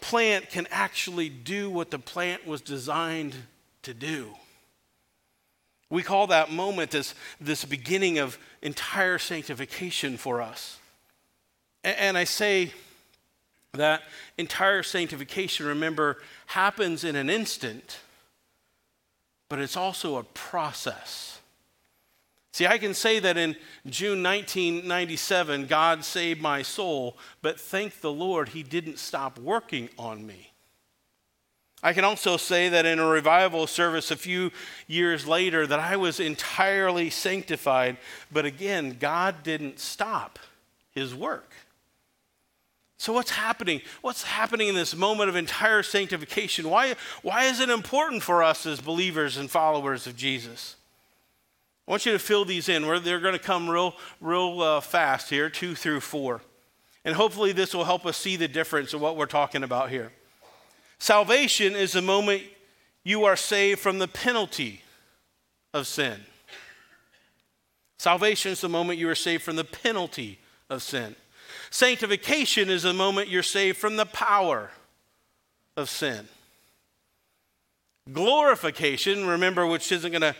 plant 0.00 0.50
can 0.50 0.66
actually 0.70 1.28
do 1.28 1.70
what 1.70 1.90
the 1.90 1.98
plant 1.98 2.46
was 2.46 2.60
designed 2.60 3.34
to 3.82 3.94
do. 3.94 4.34
We 5.88 6.02
call 6.02 6.28
that 6.28 6.50
moment 6.52 6.92
this, 6.92 7.14
this 7.40 7.64
beginning 7.64 8.18
of 8.18 8.38
entire 8.62 9.18
sanctification 9.18 10.16
for 10.16 10.40
us. 10.40 10.78
And 11.82 12.16
I 12.16 12.24
say 12.24 12.72
that 13.74 14.02
entire 14.36 14.82
sanctification, 14.82 15.66
remember, 15.66 16.18
happens 16.46 17.04
in 17.04 17.16
an 17.16 17.30
instant, 17.30 18.00
but 19.48 19.58
it's 19.58 19.76
also 19.76 20.16
a 20.16 20.24
process. 20.24 21.40
See, 22.52 22.66
I 22.66 22.78
can 22.78 22.94
say 22.94 23.20
that 23.20 23.36
in 23.36 23.54
June 23.86 24.22
1997, 24.22 25.66
God 25.66 26.04
saved 26.04 26.42
my 26.42 26.62
soul, 26.62 27.16
but 27.42 27.60
thank 27.60 28.00
the 28.00 28.12
Lord, 28.12 28.50
He 28.50 28.62
didn't 28.62 28.98
stop 28.98 29.38
working 29.38 29.88
on 29.96 30.26
me. 30.26 30.50
I 31.82 31.92
can 31.92 32.04
also 32.04 32.36
say 32.36 32.68
that 32.68 32.84
in 32.84 32.98
a 32.98 33.06
revival 33.06 33.66
service 33.66 34.10
a 34.10 34.16
few 34.16 34.50
years 34.86 35.26
later 35.26 35.66
that 35.66 35.80
I 35.80 35.96
was 35.96 36.20
entirely 36.20 37.08
sanctified, 37.08 37.96
but 38.30 38.44
again, 38.44 38.96
God 39.00 39.42
didn't 39.42 39.78
stop 39.78 40.38
his 40.90 41.14
work. 41.14 41.50
So 43.00 43.14
what's 43.14 43.30
happening? 43.30 43.80
What's 44.02 44.24
happening 44.24 44.68
in 44.68 44.74
this 44.74 44.94
moment 44.94 45.30
of 45.30 45.36
entire 45.36 45.82
sanctification? 45.82 46.68
Why, 46.68 46.96
why 47.22 47.44
is 47.44 47.58
it 47.58 47.70
important 47.70 48.22
for 48.22 48.42
us 48.42 48.66
as 48.66 48.78
believers 48.82 49.38
and 49.38 49.50
followers 49.50 50.06
of 50.06 50.16
Jesus? 50.16 50.76
I 51.88 51.92
want 51.92 52.04
you 52.04 52.12
to 52.12 52.18
fill 52.18 52.44
these 52.44 52.68
in. 52.68 52.82
They're 53.02 53.18
going 53.18 53.32
to 53.32 53.38
come 53.38 53.70
real, 53.70 53.94
real 54.20 54.60
uh, 54.60 54.80
fast 54.82 55.30
here, 55.30 55.48
two 55.48 55.74
through 55.74 56.00
four. 56.00 56.42
And 57.02 57.16
hopefully 57.16 57.52
this 57.52 57.72
will 57.72 57.84
help 57.84 58.04
us 58.04 58.18
see 58.18 58.36
the 58.36 58.48
difference 58.48 58.92
of 58.92 59.00
what 59.00 59.16
we're 59.16 59.24
talking 59.24 59.62
about 59.62 59.88
here. 59.88 60.12
Salvation 60.98 61.74
is 61.74 61.92
the 61.92 62.02
moment 62.02 62.42
you 63.02 63.24
are 63.24 63.34
saved 63.34 63.80
from 63.80 63.98
the 63.98 64.08
penalty 64.08 64.82
of 65.72 65.86
sin. 65.86 66.20
Salvation 67.96 68.52
is 68.52 68.60
the 68.60 68.68
moment 68.68 68.98
you 68.98 69.08
are 69.08 69.14
saved 69.14 69.42
from 69.42 69.56
the 69.56 69.64
penalty 69.64 70.38
of 70.68 70.82
sin. 70.82 71.16
Sanctification 71.70 72.68
is 72.68 72.82
the 72.82 72.92
moment 72.92 73.28
you're 73.28 73.42
saved 73.42 73.78
from 73.78 73.96
the 73.96 74.06
power 74.06 74.70
of 75.76 75.88
sin. 75.88 76.28
Glorification, 78.12 79.26
remember, 79.26 79.66
which 79.66 79.92
isn't 79.92 80.10
going 80.10 80.22
to 80.22 80.34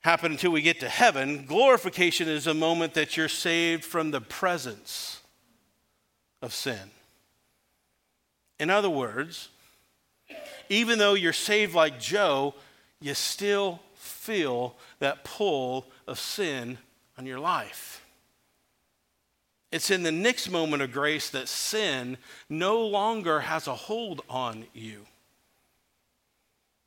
happen 0.00 0.32
until 0.32 0.52
we 0.52 0.62
get 0.62 0.80
to 0.80 0.88
heaven, 0.88 1.44
glorification 1.46 2.28
is 2.28 2.46
a 2.46 2.54
moment 2.54 2.94
that 2.94 3.16
you're 3.16 3.28
saved 3.28 3.84
from 3.84 4.12
the 4.12 4.20
presence 4.20 5.20
of 6.40 6.54
sin. 6.54 6.90
In 8.58 8.70
other 8.70 8.90
words, 8.90 9.48
even 10.68 10.98
though 10.98 11.14
you're 11.14 11.32
saved 11.32 11.74
like 11.74 11.98
Joe, 11.98 12.54
you 13.00 13.14
still 13.14 13.80
feel 13.94 14.76
that 15.00 15.24
pull 15.24 15.86
of 16.06 16.18
sin 16.18 16.78
on 17.18 17.26
your 17.26 17.40
life. 17.40 17.99
It's 19.72 19.90
in 19.90 20.02
the 20.02 20.12
next 20.12 20.50
moment 20.50 20.82
of 20.82 20.92
grace 20.92 21.30
that 21.30 21.48
sin 21.48 22.18
no 22.48 22.80
longer 22.80 23.40
has 23.40 23.66
a 23.68 23.74
hold 23.74 24.22
on 24.28 24.64
you. 24.74 25.06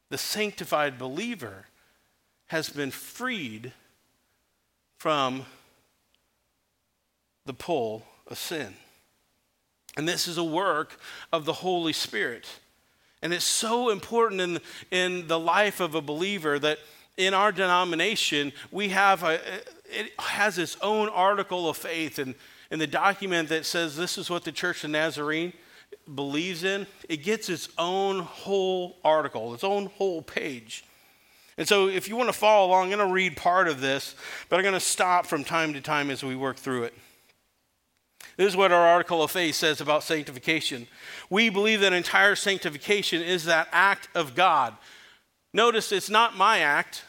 The 0.10 0.18
sanctified 0.18 0.98
believer 1.00 1.68
has 2.48 2.70
been 2.70 2.92
freed 2.92 3.72
from 4.98 5.46
the 7.46 7.54
pull 7.54 8.06
of 8.28 8.38
sin. 8.38 8.74
And 9.96 10.08
this 10.08 10.28
is 10.28 10.38
a 10.38 10.44
work 10.44 11.00
of 11.32 11.46
the 11.46 11.54
Holy 11.54 11.94
Spirit. 11.94 12.48
And 13.22 13.34
it's 13.34 13.46
so 13.46 13.90
important 13.90 14.42
in, 14.42 14.60
in 14.92 15.28
the 15.28 15.40
life 15.40 15.80
of 15.80 15.96
a 15.96 16.02
believer 16.02 16.60
that 16.60 16.80
in 17.16 17.34
our 17.34 17.52
denomination, 17.52 18.52
we 18.72 18.90
have 18.90 19.24
a, 19.24 19.40
it 19.86 20.12
has 20.20 20.58
its 20.58 20.76
own 20.82 21.08
article 21.10 21.70
of 21.70 21.78
faith. 21.78 22.20
And, 22.20 22.36
in 22.74 22.80
the 22.80 22.88
document 22.88 23.50
that 23.50 23.68
says 23.68 23.96
this 23.96 24.18
is 24.18 24.32
what 24.32 24.44
the 24.44 24.52
Church 24.52 24.84
of 24.84 24.90
Nazarene 24.90 25.54
believes 26.16 26.64
in, 26.64 26.88
it 27.08 27.18
gets 27.18 27.48
its 27.48 27.70
own 27.78 28.22
whole 28.22 28.98
article, 29.06 29.54
its 29.54 29.64
own 29.64 29.86
whole 29.86 30.24
page. 30.24 30.84
And 31.56 31.68
so, 31.68 31.88
if 31.88 32.10
you 32.10 32.16
want 32.16 32.30
to 32.30 32.34
follow 32.34 32.66
along, 32.66 32.92
I'm 32.92 32.98
going 32.98 33.08
to 33.08 33.14
read 33.14 33.38
part 33.38 33.68
of 33.68 33.80
this, 33.80 34.16
but 34.50 34.56
I'm 34.56 34.64
going 34.64 34.74
to 34.74 34.80
stop 34.80 35.28
from 35.28 35.44
time 35.44 35.74
to 35.74 35.82
time 35.82 36.10
as 36.10 36.24
we 36.24 36.36
work 36.36 36.58
through 36.58 36.86
it. 36.86 36.96
This 38.38 38.48
is 38.48 38.58
what 38.58 38.72
our 38.72 38.88
article 38.88 39.22
of 39.22 39.30
faith 39.30 39.54
says 39.54 39.80
about 39.80 40.02
sanctification. 40.02 40.88
We 41.30 41.52
believe 41.52 41.82
that 41.82 41.94
entire 41.94 42.36
sanctification 42.36 43.22
is 43.22 43.46
that 43.46 43.68
act 43.72 44.10
of 44.16 44.34
God. 44.34 44.76
Notice 45.54 45.92
it's 45.92 46.10
not 46.10 46.36
my 46.36 46.58
act, 46.62 47.04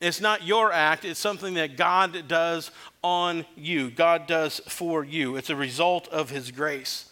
it's 0.00 0.20
not 0.20 0.42
your 0.42 0.72
act, 0.72 1.04
it's 1.04 1.20
something 1.20 1.54
that 1.54 1.76
God 1.76 2.28
does 2.28 2.70
on 3.02 3.46
you, 3.56 3.90
God 3.90 4.26
does 4.26 4.60
for 4.68 5.04
you. 5.04 5.36
It's 5.36 5.50
a 5.50 5.56
result 5.56 6.06
of 6.08 6.30
His 6.30 6.50
grace. 6.50 7.10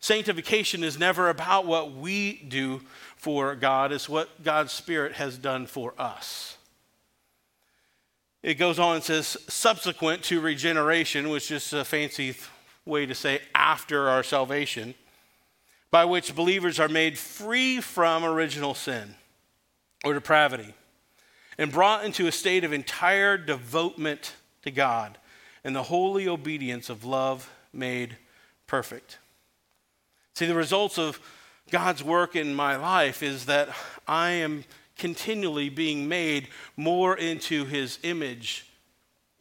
Sanctification 0.00 0.82
is 0.82 0.98
never 0.98 1.28
about 1.28 1.64
what 1.64 1.92
we 1.92 2.44
do 2.48 2.82
for 3.16 3.54
God, 3.54 3.92
it's 3.92 4.08
what 4.08 4.42
God's 4.42 4.72
Spirit 4.72 5.12
has 5.12 5.38
done 5.38 5.66
for 5.66 5.94
us. 5.96 6.56
It 8.42 8.54
goes 8.54 8.78
on 8.78 8.96
and 8.96 9.04
says, 9.04 9.38
subsequent 9.48 10.22
to 10.24 10.40
regeneration, 10.40 11.30
which 11.30 11.50
is 11.50 11.72
a 11.72 11.84
fancy 11.84 12.36
way 12.84 13.06
to 13.06 13.14
say 13.14 13.40
after 13.54 14.10
our 14.10 14.22
salvation, 14.22 14.94
by 15.90 16.04
which 16.04 16.34
believers 16.34 16.78
are 16.78 16.88
made 16.88 17.16
free 17.16 17.80
from 17.80 18.22
original 18.24 18.74
sin 18.74 19.14
or 20.04 20.12
depravity 20.12 20.74
and 21.58 21.72
brought 21.72 22.04
into 22.04 22.26
a 22.26 22.32
state 22.32 22.64
of 22.64 22.72
entire 22.72 23.36
devotement 23.36 24.34
to 24.62 24.70
God 24.70 25.18
and 25.64 25.74
the 25.74 25.84
holy 25.84 26.28
obedience 26.28 26.90
of 26.90 27.04
love 27.04 27.50
made 27.72 28.16
perfect. 28.66 29.18
See, 30.34 30.46
the 30.46 30.54
results 30.54 30.98
of 30.98 31.20
God's 31.70 32.04
work 32.04 32.36
in 32.36 32.54
my 32.54 32.76
life 32.76 33.22
is 33.22 33.46
that 33.46 33.68
I 34.06 34.30
am 34.30 34.64
continually 34.98 35.68
being 35.68 36.08
made 36.08 36.48
more 36.76 37.16
into 37.16 37.64
his 37.64 37.98
image. 38.02 38.66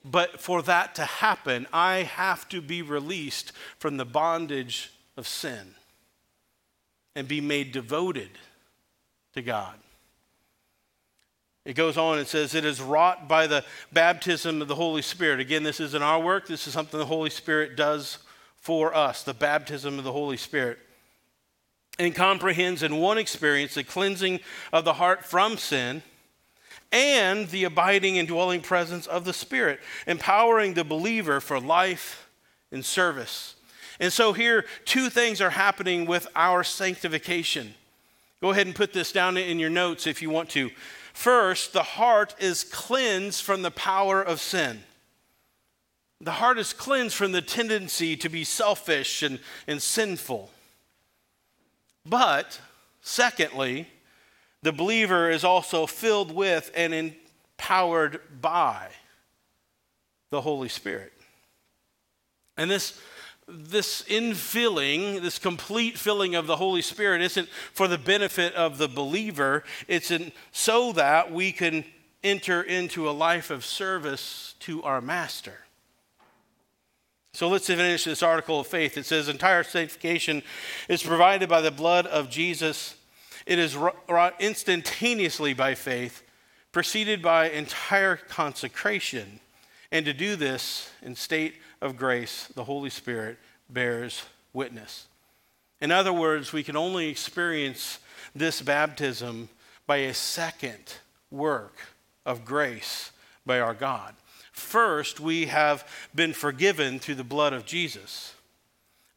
But 0.06 0.40
for 0.40 0.62
that 0.64 0.96
to 0.96 1.06
happen, 1.06 1.68
I 1.72 2.04
have 2.04 2.48
to 2.50 2.62
be 2.62 2.82
released 2.82 3.52
from 3.78 3.98
the 3.98 4.06
bondage 4.06 4.92
of 5.16 5.28
sin 5.28 5.76
and 7.16 7.28
be 7.28 7.42
made 7.42 7.72
devoted 7.72 8.32
to 9.34 9.42
God. 9.42 9.76
It 11.66 11.74
goes 11.74 11.98
on 11.98 12.18
and 12.20 12.28
says, 12.28 12.56
It 12.56 12.66
is 12.66 12.82
wrought 12.82 13.28
by 13.28 13.48
the 13.48 13.64
baptism 13.92 14.62
of 14.62 14.68
the 14.68 14.76
Holy 14.76 15.02
Spirit. 15.02 15.40
Again, 15.40 15.64
this 15.64 15.80
isn't 15.80 16.04
our 16.04 16.20
work, 16.20 16.48
this 16.48 16.68
is 16.68 16.74
something 16.74 17.00
the 17.00 17.06
Holy 17.06 17.30
Spirit 17.30 17.76
does 17.76 18.20
for 18.58 18.96
us, 18.96 19.24
the 19.24 19.34
baptism 19.34 19.98
of 19.98 20.04
the 20.04 20.12
Holy 20.12 20.38
Spirit. 20.38 20.80
And 22.00 22.14
comprehends 22.16 22.84
in 22.84 22.98
one 22.98 23.18
experience 23.18 23.76
the 23.76 23.84
cleansing 23.84 24.40
of 24.72 24.84
the 24.84 24.94
heart 24.94 25.26
from 25.26 25.58
sin 25.58 26.02
and 26.92 27.48
the 27.50 27.64
abiding 27.64 28.18
and 28.18 28.28
dwelling 28.28 28.62
presence 28.62 29.08
of 29.08 29.26
the 29.26 29.34
Spirit, 29.34 29.80
empowering 30.06 30.74
the 30.74 30.84
believer 30.84 31.40
for 31.40 31.60
life 31.60 32.30
and 32.72 32.84
service. 32.84 33.56
And 34.00 34.12
so, 34.12 34.34
here, 34.34 34.66
two 34.86 35.10
things 35.10 35.40
are 35.40 35.52
happening 35.52 36.06
with 36.06 36.28
our 36.36 36.64
sanctification. 36.64 37.76
Go 38.44 38.52
ahead 38.52 38.68
and 38.68 38.76
put 38.76 38.92
this 38.92 39.14
down 39.14 39.38
in 39.38 39.58
your 39.58 39.70
notes 39.70 40.06
if 40.06 40.22
you 40.22 40.30
want 40.30 40.50
to. 40.50 40.70
First, 41.14 41.72
the 41.72 41.82
heart 41.82 42.36
is 42.40 42.66
cleansed 42.66 43.42
from 43.42 43.62
the 43.62 43.72
power 43.72 44.22
of 44.22 44.42
sin. 44.42 44.84
The 46.20 46.34
heart 46.34 46.60
is 46.60 46.74
cleansed 46.74 47.16
from 47.16 47.32
the 47.32 47.42
tendency 47.42 48.18
to 48.18 48.28
be 48.28 48.44
selfish 48.44 49.24
and, 49.24 49.40
and 49.66 49.82
sinful. 49.82 50.52
But, 52.06 52.60
secondly, 53.00 53.88
the 54.62 54.74
believer 54.74 55.30
is 55.30 55.46
also 55.46 55.86
filled 55.86 56.36
with 56.36 56.70
and 56.76 56.94
empowered 56.94 58.20
by 58.42 58.90
the 60.32 60.42
Holy 60.42 60.68
Spirit. 60.68 61.14
And 62.58 62.70
this 62.70 63.00
this 63.48 64.04
infilling, 64.04 65.22
this 65.22 65.40
complete 65.40 65.98
filling 65.98 66.36
of 66.36 66.48
the 66.48 66.56
Holy 66.56 66.82
Spirit 66.82 67.22
isn't 67.22 67.50
for 67.74 67.88
the 67.88 67.98
benefit 67.98 68.54
of 68.56 68.78
the 68.78 68.88
believer, 68.88 69.64
it's 69.88 70.12
in, 70.12 70.32
so 70.52 70.92
that 70.94 71.32
we 71.32 71.52
can 71.52 71.84
enter 72.24 72.62
into 72.62 73.10
a 73.10 73.12
life 73.12 73.50
of 73.50 73.66
service 73.66 74.56
to 74.60 74.82
our 74.84 75.02
master. 75.02 75.60
So 77.34 77.50
let's 77.50 77.68
finish 77.68 78.04
this 78.04 78.22
article 78.22 78.60
of 78.60 78.68
faith. 78.68 78.98
It 78.98 79.06
says, 79.06 79.28
entire 79.28 79.64
sanctification 79.64 80.44
is 80.88 81.02
provided 81.02 81.50
by 81.50 81.62
the 81.62 81.72
blood 81.72 82.06
of 82.06 82.30
Jesus. 82.30 82.96
It 83.46 83.58
is 83.58 83.76
wrought 83.76 84.36
instantaneously 84.40 85.54
by 85.54 85.74
faith, 85.74 86.22
preceded 86.72 87.22
by 87.22 87.50
entire 87.50 88.18
consecration. 88.18 89.40
And 89.92 90.06
to 90.06 90.14
do 90.14 90.36
this 90.36 90.92
in 91.02 91.16
state 91.16 91.56
of 91.84 91.98
grace, 91.98 92.48
the 92.56 92.64
Holy 92.64 92.90
Spirit 92.90 93.38
bears 93.70 94.24
witness. 94.54 95.08
In 95.82 95.92
other 95.92 96.14
words, 96.14 96.54
we 96.54 96.64
can 96.64 96.78
only 96.78 97.10
experience 97.10 98.00
this 98.34 98.62
baptism 98.62 99.50
by 99.86 99.98
a 99.98 100.14
second 100.14 100.94
work 101.30 101.76
of 102.26 102.46
grace 102.46 103.12
by 103.46 103.60
our 103.60 103.74
God. 103.74 104.16
First, 104.54 105.20
we 105.20 105.48
have 105.48 105.86
been 106.16 106.32
forgiven 106.32 107.00
through 107.00 107.16
the 107.16 107.24
blood 107.24 107.52
of 107.52 107.66
Jesus. 107.66 108.34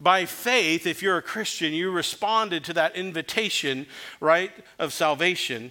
By 0.01 0.25
faith, 0.25 0.87
if 0.87 1.03
you're 1.03 1.19
a 1.19 1.23
Christian, 1.23 1.73
you 1.73 1.91
responded 1.93 2.65
to 2.65 2.73
that 2.73 2.97
invitation, 2.97 3.87
right, 4.19 4.51
of 4.79 4.93
salvation. 4.93 5.71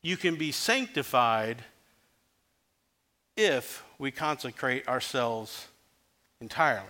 You 0.00 0.16
can 0.16 0.36
be 0.36 0.52
sanctified 0.52 1.64
if 3.36 3.84
we 4.04 4.10
consecrate 4.10 4.86
ourselves 4.86 5.66
entirely. 6.38 6.84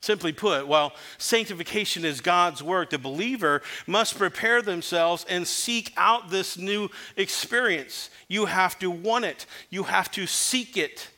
Simply 0.00 0.32
put, 0.32 0.66
while 0.66 0.94
sanctification 1.18 2.06
is 2.06 2.22
God's 2.22 2.62
work, 2.62 2.88
the 2.88 2.96
believer 2.98 3.60
must 3.86 4.16
prepare 4.16 4.62
themselves 4.62 5.26
and 5.28 5.46
seek 5.46 5.92
out 5.98 6.30
this 6.30 6.56
new 6.56 6.88
experience. 7.18 8.08
You 8.28 8.46
have 8.46 8.78
to 8.78 8.90
want 8.90 9.26
it, 9.26 9.44
you 9.68 9.82
have 9.82 10.10
to 10.12 10.26
seek 10.26 10.78
it. 10.78 11.10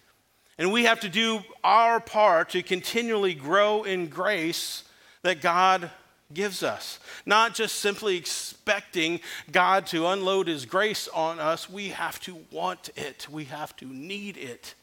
And 0.59 0.73
we 0.73 0.83
have 0.87 0.99
to 1.01 1.09
do 1.09 1.43
our 1.63 2.01
part 2.01 2.51
to 2.51 2.63
continually 2.65 3.35
grow 3.35 3.85
in 3.85 4.09
grace 4.09 4.83
that 5.23 5.41
God 5.41 5.93
gives 6.33 6.63
us. 6.63 6.99
Not 7.25 7.55
just 7.55 7.77
simply 7.77 8.17
expecting 8.17 9.21
God 9.51 9.87
to 9.89 10.07
unload 10.07 10.47
His 10.47 10.67
grace 10.67 11.09
on 11.09 11.39
us, 11.39 11.71
we 11.71 11.89
have 11.89 12.21
to 12.21 12.39
want 12.51 12.91
it, 12.97 13.27
we 13.31 13.45
have 13.45 13.75
to 13.77 13.87
need 13.87 14.37
it. 14.37 14.75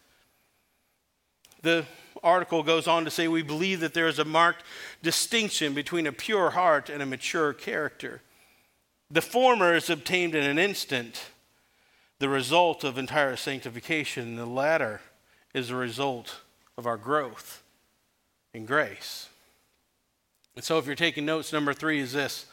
The 1.61 1.85
article 2.23 2.63
goes 2.63 2.87
on 2.87 3.05
to 3.05 3.11
say 3.11 3.27
we 3.27 3.43
believe 3.43 3.79
that 3.79 3.93
there 3.93 4.07
is 4.07 4.19
a 4.19 4.25
marked 4.25 4.63
distinction 5.01 5.73
between 5.73 6.07
a 6.07 6.11
pure 6.11 6.51
heart 6.51 6.89
and 6.89 7.01
a 7.01 7.05
mature 7.05 7.53
character. 7.53 8.21
The 9.11 9.21
former 9.21 9.75
is 9.75 9.89
obtained 9.89 10.33
in 10.33 10.43
an 10.43 10.57
instant, 10.57 11.25
the 12.19 12.29
result 12.29 12.83
of 12.83 12.97
entire 12.97 13.35
sanctification. 13.35 14.35
The 14.35 14.45
latter 14.45 15.01
is 15.53 15.69
a 15.69 15.75
result 15.75 16.41
of 16.77 16.87
our 16.87 16.97
growth 16.97 17.63
in 18.53 18.65
grace. 18.65 19.29
And 20.55 20.63
so, 20.63 20.77
if 20.77 20.85
you're 20.85 20.95
taking 20.95 21.25
notes, 21.25 21.51
number 21.51 21.73
three 21.73 21.99
is 21.99 22.13
this 22.13 22.45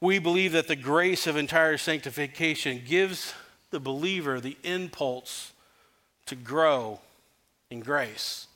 we 0.00 0.18
believe 0.18 0.52
that 0.52 0.68
the 0.68 0.76
grace 0.76 1.26
of 1.26 1.36
entire 1.36 1.78
sanctification 1.78 2.82
gives 2.86 3.32
the 3.70 3.80
believer 3.80 4.40
the 4.40 4.56
impulse 4.62 5.52
to 6.26 6.34
grow 6.36 7.00
in 7.70 7.80
grace. 7.80 8.46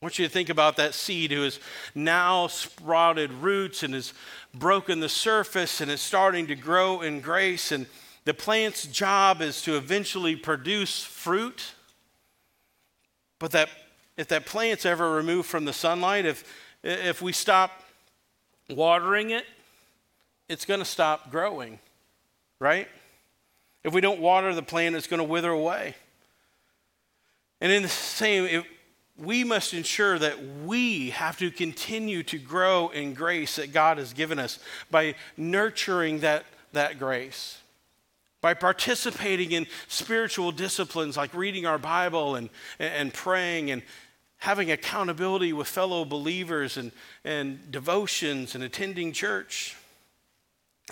I 0.00 0.04
want 0.06 0.18
you 0.18 0.26
to 0.26 0.32
think 0.32 0.48
about 0.48 0.76
that 0.76 0.94
seed 0.94 1.30
who 1.30 1.42
has 1.42 1.60
now 1.94 2.46
sprouted 2.46 3.32
roots 3.32 3.82
and 3.82 3.94
has 3.94 4.12
broken 4.52 5.00
the 5.00 5.08
surface 5.08 5.80
and 5.80 5.90
is 5.90 6.00
starting 6.00 6.46
to 6.48 6.54
grow 6.54 7.00
in 7.00 7.20
grace. 7.20 7.72
And 7.72 7.86
the 8.24 8.34
plant's 8.34 8.86
job 8.86 9.40
is 9.40 9.62
to 9.62 9.76
eventually 9.76 10.36
produce 10.36 11.02
fruit. 11.02 11.72
But 13.38 13.52
that 13.52 13.68
if 14.16 14.28
that 14.28 14.46
plant's 14.46 14.84
ever 14.84 15.10
removed 15.10 15.48
from 15.48 15.64
the 15.64 15.72
sunlight, 15.72 16.26
if 16.26 16.44
if 16.84 17.22
we 17.22 17.32
stop 17.32 17.82
watering 18.68 19.30
it, 19.30 19.46
it's 20.48 20.66
going 20.66 20.80
to 20.80 20.86
stop 20.86 21.30
growing, 21.30 21.78
right? 22.58 22.88
If 23.82 23.94
we 23.94 24.00
don't 24.00 24.20
water 24.20 24.54
the 24.54 24.62
plant, 24.62 24.94
it's 24.94 25.06
going 25.06 25.18
to 25.18 25.24
wither 25.24 25.50
away. 25.50 25.94
And 27.60 27.72
in 27.72 27.82
the 27.82 27.88
same, 27.88 28.64
we 29.16 29.44
must 29.44 29.72
ensure 29.72 30.18
that 30.18 30.44
we 30.64 31.10
have 31.10 31.38
to 31.38 31.50
continue 31.50 32.22
to 32.24 32.38
grow 32.38 32.88
in 32.88 33.14
grace 33.14 33.56
that 33.56 33.72
God 33.72 33.96
has 33.96 34.12
given 34.12 34.38
us 34.38 34.58
by 34.90 35.14
nurturing 35.36 36.20
that, 36.20 36.44
that 36.72 36.98
grace, 36.98 37.58
by 38.42 38.52
participating 38.52 39.52
in 39.52 39.66
spiritual 39.88 40.52
disciplines 40.52 41.16
like 41.16 41.32
reading 41.32 41.64
our 41.64 41.78
Bible 41.78 42.34
and, 42.34 42.50
and 42.78 43.14
praying 43.14 43.70
and 43.70 43.82
having 44.44 44.70
accountability 44.70 45.54
with 45.54 45.66
fellow 45.66 46.04
believers 46.04 46.76
and, 46.76 46.92
and 47.24 47.72
devotions 47.72 48.54
and 48.54 48.62
attending 48.62 49.10
church. 49.10 49.74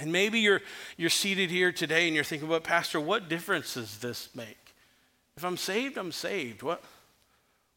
And 0.00 0.10
maybe 0.10 0.40
you're, 0.40 0.62
you're 0.96 1.10
seated 1.10 1.50
here 1.50 1.70
today 1.70 2.06
and 2.06 2.14
you're 2.14 2.24
thinking, 2.24 2.48
well, 2.48 2.60
Pastor, 2.60 2.98
what 2.98 3.28
difference 3.28 3.74
does 3.74 3.98
this 3.98 4.30
make? 4.34 4.74
If 5.36 5.44
I'm 5.44 5.58
saved, 5.58 5.98
I'm 5.98 6.12
saved. 6.12 6.62
What, 6.62 6.82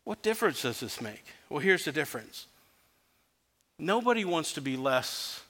what 0.05 0.21
difference 0.21 0.61
does 0.61 0.79
this 0.79 1.01
make? 1.01 1.25
Well, 1.49 1.59
here's 1.59 1.83
the 1.83 1.91
difference 1.91 2.47
nobody 3.77 4.23
wants 4.23 4.53
to 4.53 4.61
be 4.61 4.77
less 4.77 5.43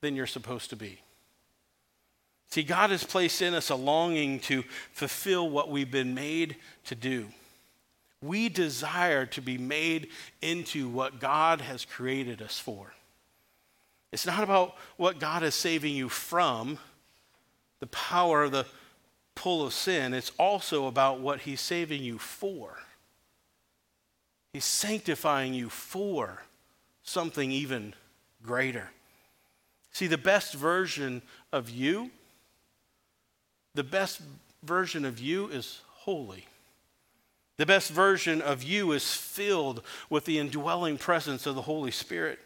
than 0.00 0.16
you're 0.16 0.26
supposed 0.26 0.70
to 0.70 0.76
be. 0.76 1.00
See, 2.48 2.62
God 2.62 2.88
has 2.88 3.04
placed 3.04 3.42
in 3.42 3.52
us 3.52 3.68
a 3.68 3.74
longing 3.74 4.40
to 4.40 4.62
fulfill 4.92 5.50
what 5.50 5.68
we've 5.68 5.90
been 5.90 6.14
made 6.14 6.56
to 6.86 6.94
do. 6.94 7.26
We 8.22 8.48
desire 8.48 9.26
to 9.26 9.40
be 9.40 9.58
made 9.58 10.08
into 10.40 10.88
what 10.88 11.20
God 11.20 11.60
has 11.60 11.84
created 11.84 12.40
us 12.42 12.58
for. 12.58 12.92
It's 14.12 14.26
not 14.26 14.42
about 14.42 14.76
what 14.96 15.18
God 15.18 15.42
is 15.42 15.54
saving 15.54 15.94
you 15.94 16.08
from, 16.08 16.78
the 17.80 17.86
power 17.88 18.44
of 18.44 18.52
the 18.52 18.66
pull 19.34 19.66
of 19.66 19.74
sin. 19.74 20.14
It's 20.14 20.32
also 20.38 20.86
about 20.86 21.20
what 21.20 21.40
He's 21.40 21.60
saving 21.60 22.02
you 22.02 22.18
for. 22.18 22.78
He's 24.52 24.64
sanctifying 24.64 25.52
you 25.52 25.68
for 25.68 26.42
something 27.02 27.50
even 27.50 27.94
greater. 28.42 28.90
See, 29.92 30.06
the 30.06 30.16
best 30.16 30.54
version 30.54 31.20
of 31.52 31.68
you 31.68 32.10
the 33.76 33.84
best 33.84 34.22
version 34.62 35.04
of 35.04 35.20
you 35.20 35.48
is 35.48 35.82
holy. 35.88 36.46
The 37.58 37.66
best 37.66 37.90
version 37.90 38.42
of 38.42 38.62
you 38.62 38.92
is 38.92 39.14
filled 39.14 39.82
with 40.10 40.26
the 40.26 40.38
indwelling 40.38 40.98
presence 40.98 41.46
of 41.46 41.54
the 41.54 41.62
Holy 41.62 41.90
Spirit, 41.90 42.38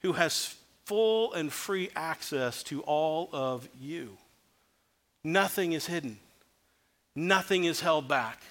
who 0.00 0.12
has 0.12 0.56
full 0.84 1.32
and 1.34 1.52
free 1.52 1.90
access 1.94 2.62
to 2.64 2.80
all 2.82 3.28
of 3.32 3.68
you. 3.78 4.16
Nothing 5.22 5.72
is 5.72 5.86
hidden, 5.86 6.18
nothing 7.14 7.64
is 7.64 7.80
held 7.80 8.08
back. 8.08 8.42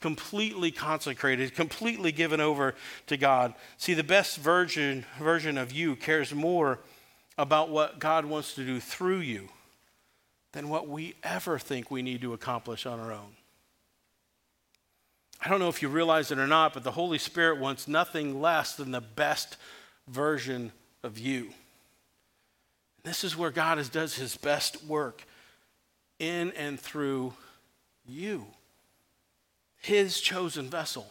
Completely 0.00 0.72
consecrated, 0.72 1.54
completely 1.54 2.10
given 2.10 2.40
over 2.40 2.74
to 3.06 3.16
God. 3.16 3.54
See, 3.76 3.94
the 3.94 4.02
best 4.02 4.36
version, 4.36 5.06
version 5.20 5.56
of 5.56 5.70
you 5.70 5.94
cares 5.94 6.34
more 6.34 6.80
about 7.38 7.70
what 7.70 8.00
God 8.00 8.24
wants 8.24 8.56
to 8.56 8.66
do 8.66 8.80
through 8.80 9.20
you 9.20 9.48
than 10.50 10.68
what 10.68 10.88
we 10.88 11.14
ever 11.22 11.56
think 11.56 11.88
we 11.88 12.02
need 12.02 12.20
to 12.22 12.32
accomplish 12.32 12.84
on 12.84 12.98
our 12.98 13.12
own. 13.12 13.36
I 15.44 15.48
don't 15.48 15.58
know 15.58 15.68
if 15.68 15.82
you 15.82 15.88
realize 15.88 16.30
it 16.30 16.38
or 16.38 16.46
not, 16.46 16.72
but 16.72 16.84
the 16.84 16.92
Holy 16.92 17.18
Spirit 17.18 17.58
wants 17.58 17.88
nothing 17.88 18.40
less 18.40 18.76
than 18.76 18.92
the 18.92 19.00
best 19.00 19.56
version 20.06 20.70
of 21.02 21.18
you. 21.18 21.50
This 23.02 23.24
is 23.24 23.36
where 23.36 23.50
God 23.50 23.80
is, 23.80 23.88
does 23.88 24.14
his 24.14 24.36
best 24.36 24.84
work 24.84 25.24
in 26.20 26.52
and 26.52 26.78
through 26.78 27.34
you, 28.06 28.46
his 29.80 30.20
chosen 30.20 30.70
vessel. 30.70 31.10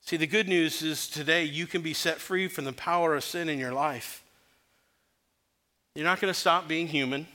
See, 0.00 0.16
the 0.16 0.26
good 0.26 0.48
news 0.48 0.82
is 0.82 1.06
today 1.06 1.44
you 1.44 1.66
can 1.66 1.82
be 1.82 1.92
set 1.92 2.18
free 2.18 2.48
from 2.48 2.64
the 2.64 2.72
power 2.72 3.14
of 3.14 3.22
sin 3.22 3.50
in 3.50 3.58
your 3.58 3.72
life. 3.72 4.24
You're 5.94 6.06
not 6.06 6.20
going 6.20 6.32
to 6.32 6.38
stop 6.38 6.66
being 6.66 6.88
human 6.88 7.26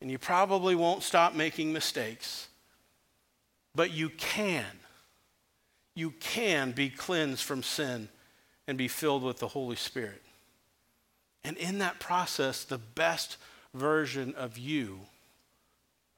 and 0.00 0.10
you 0.10 0.18
probably 0.18 0.74
won't 0.74 1.02
stop 1.02 1.34
making 1.34 1.72
mistakes, 1.72 2.47
but 3.78 3.92
you 3.92 4.08
can. 4.08 4.64
You 5.94 6.10
can 6.10 6.72
be 6.72 6.90
cleansed 6.90 7.44
from 7.44 7.62
sin 7.62 8.08
and 8.66 8.76
be 8.76 8.88
filled 8.88 9.22
with 9.22 9.38
the 9.38 9.46
Holy 9.46 9.76
Spirit. 9.76 10.20
And 11.44 11.56
in 11.56 11.78
that 11.78 12.00
process, 12.00 12.64
the 12.64 12.78
best 12.78 13.36
version 13.72 14.34
of 14.34 14.58
you 14.58 14.98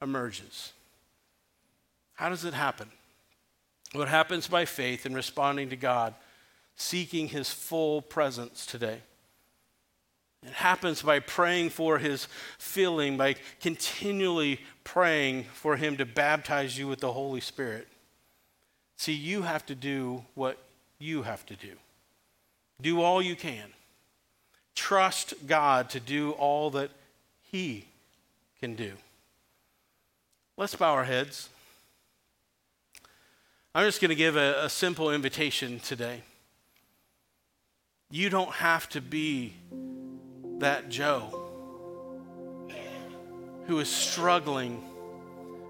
emerges. 0.01 0.73
How 2.15 2.29
does 2.29 2.45
it 2.45 2.55
happen? 2.55 2.89
What 3.91 4.07
happens 4.07 4.47
by 4.47 4.65
faith 4.65 5.05
in 5.05 5.13
responding 5.13 5.69
to 5.69 5.75
God, 5.75 6.15
seeking 6.75 7.27
His 7.27 7.51
full 7.51 8.01
presence 8.01 8.65
today. 8.65 9.01
It 10.43 10.53
happens 10.53 11.03
by 11.03 11.19
praying 11.19 11.69
for 11.69 11.99
his 11.99 12.27
filling, 12.57 13.15
by 13.15 13.35
continually 13.59 14.59
praying 14.83 15.43
for 15.53 15.75
him 15.75 15.97
to 15.97 16.05
baptize 16.05 16.77
you 16.77 16.87
with 16.87 16.99
the 16.99 17.13
Holy 17.13 17.41
Spirit. 17.41 17.87
See, 18.97 19.13
you 19.13 19.43
have 19.43 19.65
to 19.67 19.75
do 19.75 20.25
what 20.33 20.57
you 20.99 21.23
have 21.23 21.45
to 21.47 21.55
do. 21.55 21.73
Do 22.81 23.01
all 23.01 23.21
you 23.21 23.35
can. 23.35 23.69
Trust 24.73 25.47
God 25.47 25.89
to 25.91 25.99
do 25.99 26.31
all 26.31 26.71
that 26.71 26.89
he 27.51 27.85
can 28.59 28.75
do. 28.75 28.93
Let's 30.57 30.75
bow 30.75 30.93
our 30.93 31.03
heads. 31.03 31.49
I'm 33.73 33.85
just 33.85 34.01
going 34.01 34.09
to 34.09 34.15
give 34.15 34.35
a, 34.35 34.65
a 34.65 34.69
simple 34.69 35.11
invitation 35.11 35.79
today. 35.79 36.21
You 38.09 38.29
don't 38.29 38.51
have 38.53 38.89
to 38.89 39.01
be 39.01 39.53
that 40.61 40.89
Joe 40.89 41.41
who 43.71 43.79
is 43.79 43.89
struggling, 43.89 44.83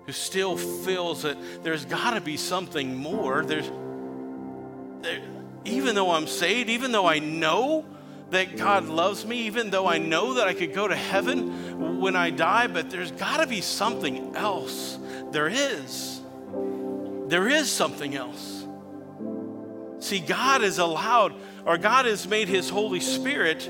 who 0.08 0.12
still 0.12 0.58
feels 0.58 1.21
that 1.21 1.38
there's 1.63 1.86
got 1.86 2.15
to 2.15 2.21
be 2.21 2.36
something 2.36 2.95
more. 2.95 3.43
There's, 3.43 3.69
there, 5.01 5.21
even 5.65 5.93
though 5.93 6.10
I'm 6.10 6.25
saved, 6.25 6.69
even 6.69 6.91
though 6.91 7.06
I 7.06 7.19
know 7.19 7.86
that 8.32 8.58
God 8.58 8.86
loves 8.86 9.23
me, 9.23 9.41
even 9.43 9.69
though 9.69 9.88
I 9.88 9.99
know 9.99 10.36
that 10.36 10.47
I 10.47 10.56
could 10.56 10.73
go 10.73 10.88
to 10.88 10.95
heaven 10.95 11.99
when 11.99 12.15
I 12.15 12.32
die, 12.32 12.65
but 12.65 12.89
there's 12.89 13.12
got 13.12 13.38
to 13.38 13.45
be 13.45 13.62
something 13.62 14.36
else. 14.36 14.97
There 15.32 15.47
is. 15.47 16.21
There 17.27 17.47
is 17.47 17.69
something 17.69 18.15
else. 18.15 18.65
See, 19.99 20.19
God 20.19 20.62
has 20.62 20.80
allowed, 20.80 21.36
or 21.65 21.77
God 21.77 22.06
has 22.06 22.27
made 22.27 22.47
His 22.47 22.69
Holy 22.69 22.99
Spirit 22.99 23.69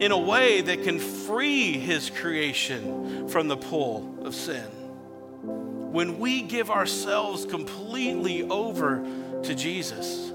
in 0.00 0.12
a 0.12 0.18
way 0.18 0.62
that 0.62 0.82
can 0.82 0.98
free 0.98 1.78
his 1.78 2.08
creation 2.08 3.28
from 3.28 3.48
the 3.48 3.56
pull 3.56 4.18
of 4.24 4.34
sin. 4.34 4.64
When 5.92 6.18
we 6.18 6.42
give 6.42 6.70
ourselves 6.70 7.44
completely 7.44 8.44
over 8.44 9.06
to 9.42 9.54
Jesus, 9.54 10.32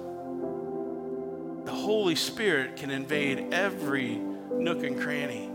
the 1.65 1.73
Holy 1.73 2.15
Spirit 2.15 2.75
can 2.75 2.91
invade 2.91 3.53
every 3.53 4.15
nook 4.51 4.83
and 4.83 5.01
cranny. 5.01 5.49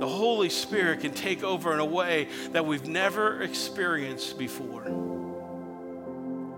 The 0.00 0.08
Holy 0.08 0.48
Spirit 0.48 1.00
can 1.00 1.12
take 1.12 1.44
over 1.44 1.72
in 1.72 1.80
a 1.80 1.84
way 1.84 2.28
that 2.52 2.66
we've 2.66 2.86
never 2.86 3.42
experienced 3.42 4.38
before. 4.38 4.84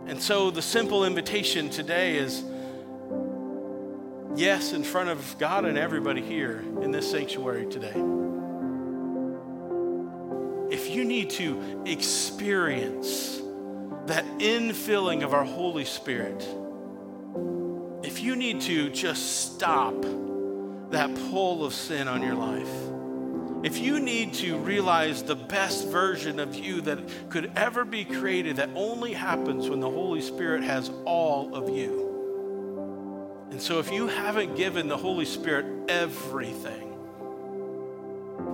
And 0.07 0.20
so 0.20 0.50
the 0.50 0.62
simple 0.62 1.05
invitation 1.05 1.68
today 1.68 2.16
is 2.16 2.42
yes 4.37 4.73
in 4.73 4.85
front 4.85 5.09
of 5.09 5.37
God 5.38 5.64
and 5.64 5.77
everybody 5.77 6.23
here 6.23 6.62
in 6.83 6.90
this 6.90 7.11
sanctuary 7.11 7.66
today. 7.66 7.95
If 10.71 10.88
you 10.88 11.05
need 11.05 11.31
to 11.31 11.83
experience 11.85 13.40
that 14.07 14.25
infilling 14.38 15.25
of 15.25 15.35
our 15.35 15.45
Holy 15.45 15.85
Spirit, 15.85 16.47
if 18.03 18.21
you 18.23 18.37
need 18.37 18.61
to 18.62 18.88
just 18.90 19.53
stop 19.55 19.95
that 20.90 21.14
pull 21.31 21.64
of 21.64 21.75
sin 21.75 22.09
on 22.09 22.23
your 22.23 22.35
life, 22.35 22.71
if 23.62 23.79
you 23.79 24.01
need 24.01 24.33
to 24.35 24.57
realize 24.59 25.23
the 25.23 25.37
best 25.37 25.88
version 25.88 26.40
of 26.40 26.55
you 26.55 26.81
that 26.83 27.31
could 27.31 27.53
ever 27.57 27.85
be 27.85 28.05
created, 28.05 28.57
that 28.57 28.71
only 28.75 29.12
happens 29.12 29.69
when 29.69 29.81
the 29.81 29.90
Holy 29.90 30.23
Spirit 30.23 30.62
has 30.62 30.90
all 31.05 31.55
of 31.55 31.69
you 31.69 32.10
and 33.51 33.61
so, 33.61 33.79
if 33.81 33.91
you 33.91 34.07
haven't 34.07 34.57
given 34.57 34.87
the 34.89 34.97
Holy 34.97 35.25
Spirit 35.25 35.67
everything, 35.89 36.95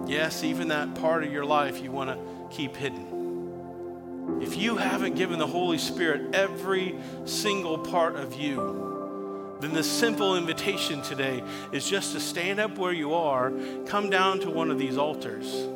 yes, 0.07 0.43
even 0.43 0.69
that 0.69 0.95
part 0.95 1.23
of 1.23 1.33
your 1.33 1.45
life 1.45 1.83
you 1.83 1.93
want 1.93 2.11
to 2.11 2.57
keep 2.57 2.77
hidden. 2.77 4.41
If 4.41 4.57
you 4.57 4.77
haven't 4.77 5.16
given 5.16 5.39
the 5.39 5.47
Holy 5.47 5.79
Spirit 5.79 6.35
every 6.35 6.97
single 7.25 7.79
part 7.79 8.16
of 8.16 8.35
you, 8.35 9.57
then 9.61 9.73
the 9.73 9.83
simple 9.83 10.37
invitation 10.37 11.01
today 11.03 11.43
is 11.73 11.89
just 11.89 12.12
to 12.12 12.20
stand 12.20 12.59
up 12.59 12.77
where 12.77 12.93
you 12.93 13.14
are, 13.14 13.53
come 13.87 14.11
down 14.11 14.41
to 14.41 14.51
one 14.51 14.70
of 14.70 14.79
these 14.79 14.99
altars. 14.99 15.68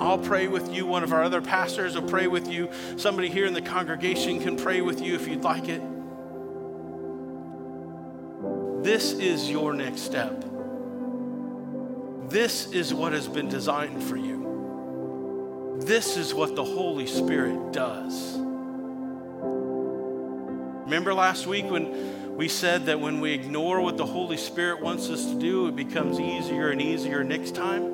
I'll 0.00 0.18
pray 0.18 0.48
with 0.48 0.72
you. 0.72 0.86
One 0.86 1.04
of 1.04 1.12
our 1.12 1.22
other 1.22 1.40
pastors 1.40 1.94
will 1.94 2.08
pray 2.08 2.26
with 2.26 2.48
you. 2.48 2.68
Somebody 2.96 3.28
here 3.28 3.46
in 3.46 3.54
the 3.54 3.62
congregation 3.62 4.40
can 4.40 4.56
pray 4.56 4.80
with 4.80 5.00
you 5.00 5.14
if 5.14 5.28
you'd 5.28 5.44
like 5.44 5.68
it. 5.68 5.80
This 8.84 9.12
is 9.12 9.50
your 9.50 9.72
next 9.72 10.02
step. 10.02 10.44
This 12.28 12.70
is 12.70 12.92
what 12.92 13.14
has 13.14 13.26
been 13.26 13.48
designed 13.48 14.02
for 14.02 14.18
you. 14.18 15.78
This 15.80 16.18
is 16.18 16.34
what 16.34 16.54
the 16.54 16.64
Holy 16.64 17.06
Spirit 17.06 17.72
does. 17.72 18.36
Remember 20.84 21.14
last 21.14 21.46
week 21.46 21.64
when 21.64 22.36
we 22.36 22.46
said 22.46 22.84
that 22.84 23.00
when 23.00 23.22
we 23.22 23.32
ignore 23.32 23.80
what 23.80 23.96
the 23.96 24.04
Holy 24.04 24.36
Spirit 24.36 24.82
wants 24.82 25.08
us 25.08 25.24
to 25.24 25.38
do, 25.38 25.66
it 25.68 25.76
becomes 25.76 26.20
easier 26.20 26.68
and 26.68 26.82
easier 26.82 27.24
next 27.24 27.54
time? 27.54 27.84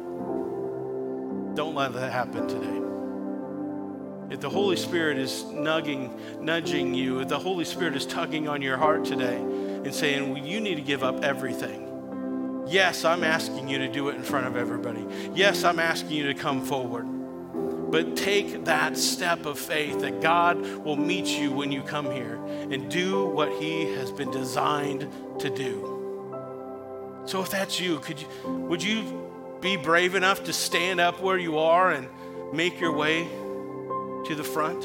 Don't 1.55 1.76
let 1.76 1.93
that 1.93 2.11
happen 2.11 2.49
today. 2.49 4.34
If 4.34 4.41
the 4.41 4.51
Holy 4.51 4.74
Spirit 4.74 5.18
is 5.18 5.45
nugging, 5.45 6.41
nudging 6.41 6.95
you, 6.95 7.20
if 7.20 7.28
the 7.28 7.38
Holy 7.38 7.64
Spirit 7.64 7.95
is 7.95 8.07
tugging 8.07 8.49
on 8.49 8.61
your 8.61 8.76
heart 8.76 9.05
today 9.05 9.41
and 9.85 9.95
saying, 9.95 10.33
well, 10.33 10.43
you 10.43 10.61
need 10.61 10.76
to 10.76 10.83
give 10.83 11.03
up 11.03 11.22
everything. 11.24 11.87
Yes, 12.66 13.05
I'm 13.05 13.24
asking 13.24 13.68
you 13.68 13.78
to 13.78 13.89
do 13.89 14.09
it 14.11 14.14
in 14.14 14.22
front 14.22 14.47
of 14.47 14.57
everybody. 14.57 15.05
Yes, 15.35 15.64
I'm 15.64 15.81
asking 15.81 16.12
you 16.12 16.33
to 16.33 16.35
come 16.35 16.64
forward. 16.64 17.05
But 17.91 18.16
take 18.16 18.66
that 18.66 18.97
step 18.97 19.47
of 19.47 19.59
faith 19.59 20.01
that 20.03 20.20
God 20.20 20.61
will 20.85 20.97
meet 20.97 21.26
you 21.26 21.51
when 21.51 21.72
you 21.72 21.83
come 21.83 22.11
here 22.12 22.37
and 22.70 22.89
do 22.89 23.26
what 23.26 23.51
He 23.61 23.93
has 23.95 24.12
been 24.12 24.31
designed 24.31 25.09
to 25.41 25.51
do. 25.51 25.91
So 27.26 27.43
if 27.43 27.51
that's 27.51 27.81
you, 27.81 27.99
could 27.99 28.20
you 28.20 28.28
would 28.45 28.83
you 28.83 29.59
be 29.61 29.76
brave 29.76 30.14
enough 30.14 30.45
to 30.45 30.53
stand 30.53 31.01
up 31.01 31.20
where 31.20 31.39
you 31.39 31.59
are 31.59 31.91
and 31.91 32.09
make 32.53 32.81
your 32.81 32.93
way 32.93 33.24
to 34.26 34.35
the 34.37 34.45
front? 34.45 34.83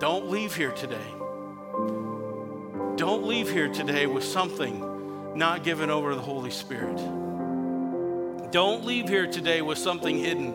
Don't 0.00 0.30
leave 0.30 0.54
here 0.54 0.72
today. 0.72 1.21
Don't 2.96 3.26
leave 3.26 3.50
here 3.50 3.68
today 3.68 4.06
with 4.06 4.24
something 4.24 5.34
not 5.34 5.64
given 5.64 5.88
over 5.90 6.10
to 6.10 6.16
the 6.16 6.22
Holy 6.22 6.50
Spirit. 6.50 6.96
Don't 8.52 8.84
leave 8.84 9.08
here 9.08 9.26
today 9.26 9.62
with 9.62 9.78
something 9.78 10.18
hidden. 10.18 10.54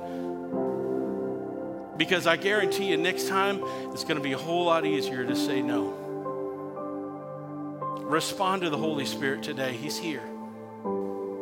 Because 1.98 2.28
I 2.28 2.38
guarantee 2.38 2.90
you, 2.90 2.98
next 2.98 3.28
time 3.28 3.64
it's 3.92 4.04
going 4.04 4.18
to 4.18 4.24
be 4.24 4.34
a 4.34 4.38
whole 4.38 4.66
lot 4.66 4.86
easier 4.86 5.26
to 5.26 5.36
say 5.36 5.64
no. 5.64 5.96
Respond 8.04 8.62
to 8.62 8.70
the 8.70 8.78
Holy 8.78 9.06
Spirit 9.06 9.42
today. 9.42 9.74
He's 9.74 9.98
here. 9.98 10.24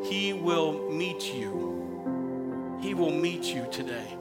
He 0.06 0.32
will 0.32 0.90
meet 0.90 1.34
you. 1.34 2.80
He 2.82 2.94
will 2.94 3.12
meet 3.12 3.44
you 3.44 3.68
today. 3.70 4.18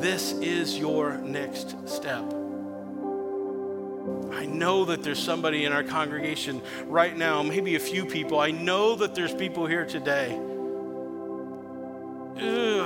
This 0.00 0.32
is 0.32 0.78
your 0.78 1.18
next 1.18 1.76
step. 1.86 2.41
I 4.32 4.46
know 4.46 4.84
that 4.86 5.02
there's 5.02 5.22
somebody 5.22 5.64
in 5.64 5.72
our 5.72 5.84
congregation 5.84 6.60
right 6.86 7.16
now, 7.16 7.42
maybe 7.42 7.76
a 7.76 7.80
few 7.80 8.06
people. 8.06 8.38
I 8.38 8.50
know 8.50 8.96
that 8.96 9.14
there's 9.14 9.34
people 9.34 9.66
here 9.66 9.84
today 9.84 10.38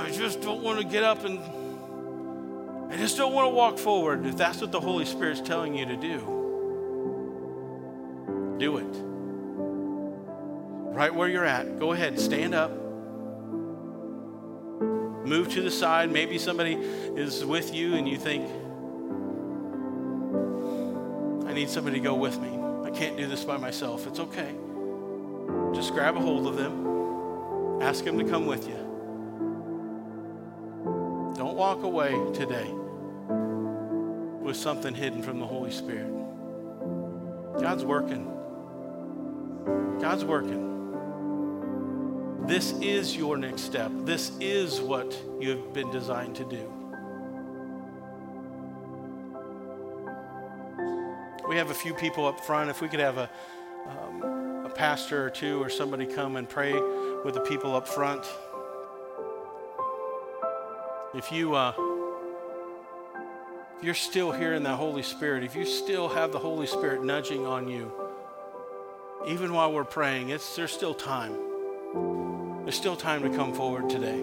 I 0.07 0.11
just 0.11 0.41
don't 0.41 0.63
want 0.63 0.79
to 0.79 0.85
get 0.85 1.03
up 1.03 1.25
and 1.25 1.39
I 2.91 2.95
just 2.97 3.17
don't 3.17 3.33
want 3.33 3.47
to 3.47 3.53
walk 3.53 3.77
forward. 3.77 4.25
If 4.25 4.37
that's 4.37 4.61
what 4.61 4.71
the 4.71 4.79
Holy 4.79 5.03
Spirit's 5.03 5.41
telling 5.41 5.75
you 5.75 5.85
to 5.85 5.97
do, 5.97 6.19
do 8.57 8.77
it. 8.77 8.87
Right 10.95 11.13
where 11.13 11.27
you're 11.27 11.43
at, 11.43 11.77
go 11.77 11.91
ahead, 11.91 12.17
stand 12.19 12.55
up. 12.55 12.71
Move 15.25 15.49
to 15.49 15.61
the 15.61 15.71
side. 15.71 16.09
Maybe 16.09 16.37
somebody 16.37 16.75
is 16.75 17.43
with 17.43 17.73
you 17.73 17.95
and 17.95 18.07
you 18.07 18.17
think, 18.17 18.49
need 21.57 21.69
somebody 21.69 21.97
to 21.97 22.03
go 22.03 22.13
with 22.13 22.39
me. 22.39 22.59
I 22.85 22.91
can't 22.91 23.17
do 23.17 23.25
this 23.27 23.43
by 23.43 23.57
myself. 23.57 24.05
It's 24.05 24.19
okay. 24.19 24.53
Just 25.73 25.93
grab 25.93 26.15
a 26.15 26.19
hold 26.19 26.45
of 26.45 26.55
them, 26.55 27.81
ask 27.81 28.03
them 28.03 28.17
to 28.19 28.23
come 28.23 28.45
with 28.45 28.67
you 28.67 28.87
Don't 31.35 31.55
walk 31.55 31.83
away 31.83 32.11
today 32.33 32.71
with 34.41 34.55
something 34.55 34.93
hidden 34.95 35.21
from 35.21 35.39
the 35.39 35.45
Holy 35.45 35.71
Spirit. 35.71 36.11
God's 37.59 37.85
working. 37.85 38.25
God's 39.99 40.25
working. 40.25 40.65
This 42.47 42.71
is 42.81 43.15
your 43.15 43.37
next 43.37 43.61
step. 43.61 43.91
This 44.03 44.31
is 44.39 44.79
what 44.81 45.15
you 45.39 45.49
have 45.51 45.73
been 45.73 45.91
designed 45.91 46.35
to 46.37 46.45
do. 46.45 46.76
We 51.47 51.55
have 51.55 51.69
a 51.69 51.73
few 51.73 51.93
people 51.93 52.25
up 52.25 52.39
front. 52.41 52.69
If 52.69 52.81
we 52.81 52.89
could 52.89 52.99
have 52.99 53.17
a, 53.17 53.29
um, 53.87 54.65
a 54.65 54.69
pastor 54.69 55.25
or 55.25 55.29
two 55.29 55.63
or 55.63 55.69
somebody 55.69 56.05
come 56.05 56.35
and 56.35 56.47
pray 56.47 56.73
with 56.73 57.33
the 57.35 57.41
people 57.41 57.75
up 57.75 57.87
front. 57.87 58.25
If 61.15 61.31
you 61.31 61.55
uh, 61.55 61.73
if 63.77 63.83
you're 63.83 63.93
still 63.93 64.31
hearing 64.31 64.63
the 64.63 64.75
Holy 64.75 65.03
Spirit, 65.03 65.43
if 65.43 65.55
you 65.55 65.65
still 65.65 66.09
have 66.09 66.31
the 66.31 66.39
Holy 66.39 66.67
Spirit 66.67 67.03
nudging 67.03 67.45
on 67.45 67.67
you, 67.69 67.91
even 69.27 69.53
while 69.53 69.71
we're 69.71 69.85
praying, 69.85 70.29
it's 70.29 70.55
there's 70.55 70.71
still 70.71 70.93
time. 70.93 71.33
There's 72.63 72.75
still 72.75 72.97
time 72.97 73.23
to 73.23 73.29
come 73.29 73.53
forward 73.53 73.89
today. 73.89 74.21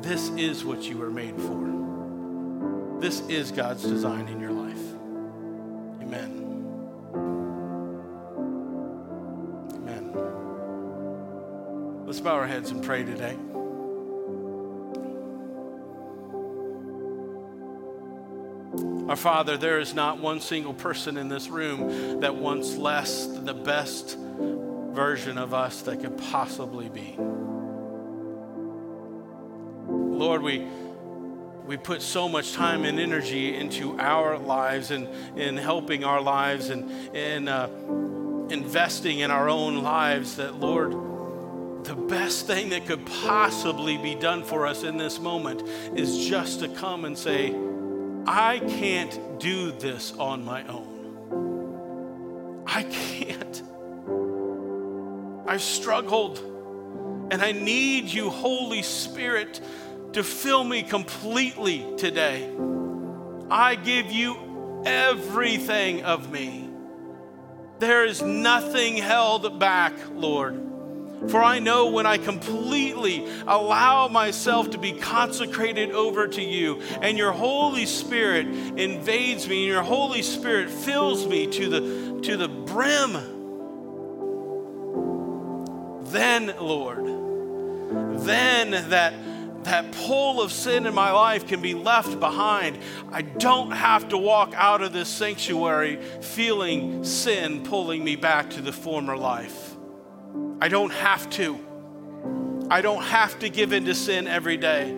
This 0.00 0.30
is 0.30 0.64
what 0.64 0.82
you 0.84 0.96
were 0.96 1.10
made 1.10 1.36
for. 1.36 3.00
This 3.00 3.20
is 3.28 3.50
God's 3.50 3.82
design 3.82 4.28
in 4.28 4.40
your 4.40 4.52
life. 4.52 4.61
Heads 12.52 12.70
and 12.70 12.84
pray 12.84 13.02
today. 13.02 13.34
Our 19.08 19.16
Father, 19.16 19.56
there 19.56 19.80
is 19.80 19.94
not 19.94 20.18
one 20.18 20.38
single 20.40 20.74
person 20.74 21.16
in 21.16 21.30
this 21.30 21.48
room 21.48 22.20
that 22.20 22.34
wants 22.34 22.76
less 22.76 23.26
than 23.26 23.46
the 23.46 23.54
best 23.54 24.18
version 24.18 25.38
of 25.38 25.54
us 25.54 25.80
that 25.82 26.02
could 26.02 26.18
possibly 26.18 26.90
be. 26.90 27.16
Lord, 29.88 30.42
we, 30.42 30.66
we 31.66 31.78
put 31.78 32.02
so 32.02 32.28
much 32.28 32.52
time 32.52 32.84
and 32.84 33.00
energy 33.00 33.54
into 33.54 33.98
our 33.98 34.36
lives 34.36 34.90
and 34.90 35.08
in 35.38 35.56
helping 35.56 36.04
our 36.04 36.20
lives 36.20 36.68
and 36.68 37.16
in 37.16 37.48
uh, 37.48 37.68
investing 38.50 39.20
in 39.20 39.30
our 39.30 39.48
own 39.48 39.82
lives 39.82 40.36
that, 40.36 40.56
Lord, 40.60 41.11
the 41.84 41.94
best 41.94 42.46
thing 42.46 42.68
that 42.70 42.86
could 42.86 43.04
possibly 43.06 43.96
be 43.96 44.14
done 44.14 44.44
for 44.44 44.66
us 44.66 44.82
in 44.84 44.96
this 44.96 45.18
moment 45.18 45.62
is 45.96 46.26
just 46.26 46.60
to 46.60 46.68
come 46.68 47.04
and 47.04 47.18
say, 47.18 47.54
I 48.26 48.60
can't 48.60 49.40
do 49.40 49.72
this 49.72 50.12
on 50.18 50.44
my 50.44 50.64
own. 50.68 52.62
I 52.66 52.84
can't. 52.84 53.62
I've 55.46 55.62
struggled, 55.62 56.38
and 57.30 57.42
I 57.42 57.52
need 57.52 58.04
you, 58.04 58.30
Holy 58.30 58.82
Spirit, 58.82 59.60
to 60.12 60.22
fill 60.22 60.62
me 60.62 60.82
completely 60.82 61.84
today. 61.96 62.48
I 63.50 63.74
give 63.74 64.12
you 64.12 64.82
everything 64.86 66.04
of 66.04 66.30
me. 66.30 66.68
There 67.80 68.04
is 68.04 68.22
nothing 68.22 68.96
held 68.96 69.58
back, 69.58 69.92
Lord. 70.14 70.61
For 71.28 71.42
I 71.42 71.58
know 71.60 71.90
when 71.90 72.06
I 72.06 72.18
completely 72.18 73.26
allow 73.46 74.08
myself 74.08 74.70
to 74.70 74.78
be 74.78 74.92
consecrated 74.92 75.92
over 75.92 76.26
to 76.28 76.42
you, 76.42 76.82
and 77.00 77.16
your 77.16 77.32
Holy 77.32 77.86
Spirit 77.86 78.46
invades 78.46 79.48
me, 79.48 79.64
and 79.64 79.72
your 79.72 79.82
Holy 79.82 80.22
Spirit 80.22 80.70
fills 80.70 81.26
me 81.26 81.46
to 81.46 81.68
the, 81.68 82.20
to 82.22 82.36
the 82.36 82.48
brim, 82.48 83.12
then, 86.12 86.54
Lord, 86.60 87.06
then 88.20 88.70
that 88.90 89.14
that 89.64 89.92
pull 89.92 90.42
of 90.42 90.50
sin 90.50 90.86
in 90.86 90.94
my 90.94 91.12
life 91.12 91.46
can 91.46 91.62
be 91.62 91.74
left 91.74 92.18
behind. 92.18 92.78
I 93.12 93.22
don't 93.22 93.70
have 93.70 94.08
to 94.08 94.18
walk 94.18 94.52
out 94.56 94.82
of 94.82 94.92
this 94.92 95.08
sanctuary 95.08 96.02
feeling 96.20 97.04
sin 97.04 97.62
pulling 97.62 98.02
me 98.02 98.16
back 98.16 98.50
to 98.50 98.60
the 98.60 98.72
former 98.72 99.16
life. 99.16 99.61
I 100.62 100.68
don't 100.68 100.92
have 100.92 101.28
to. 101.30 101.58
I 102.70 102.82
don't 102.82 103.02
have 103.02 103.36
to 103.40 103.48
give 103.48 103.72
in 103.72 103.84
to 103.86 103.96
sin 103.96 104.28
every 104.28 104.56
day. 104.56 104.96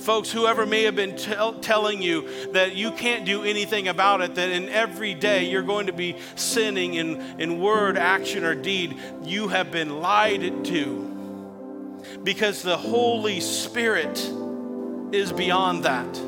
Folks, 0.00 0.30
whoever 0.30 0.66
may 0.66 0.82
have 0.82 0.94
been 0.94 1.16
telling 1.16 2.02
you 2.02 2.50
that 2.52 2.76
you 2.76 2.90
can't 2.90 3.24
do 3.24 3.44
anything 3.44 3.88
about 3.88 4.20
it, 4.20 4.34
that 4.34 4.50
in 4.50 4.68
every 4.68 5.14
day 5.14 5.48
you're 5.48 5.62
going 5.62 5.86
to 5.86 5.94
be 5.94 6.16
sinning 6.34 6.92
in, 6.92 7.22
in 7.40 7.58
word, 7.58 7.96
action, 7.96 8.44
or 8.44 8.54
deed, 8.54 8.98
you 9.24 9.48
have 9.48 9.70
been 9.70 10.00
lied 10.00 10.66
to. 10.66 12.02
Because 12.22 12.60
the 12.60 12.76
Holy 12.76 13.40
Spirit 13.40 14.18
is 15.10 15.32
beyond 15.32 15.84
that. 15.84 16.18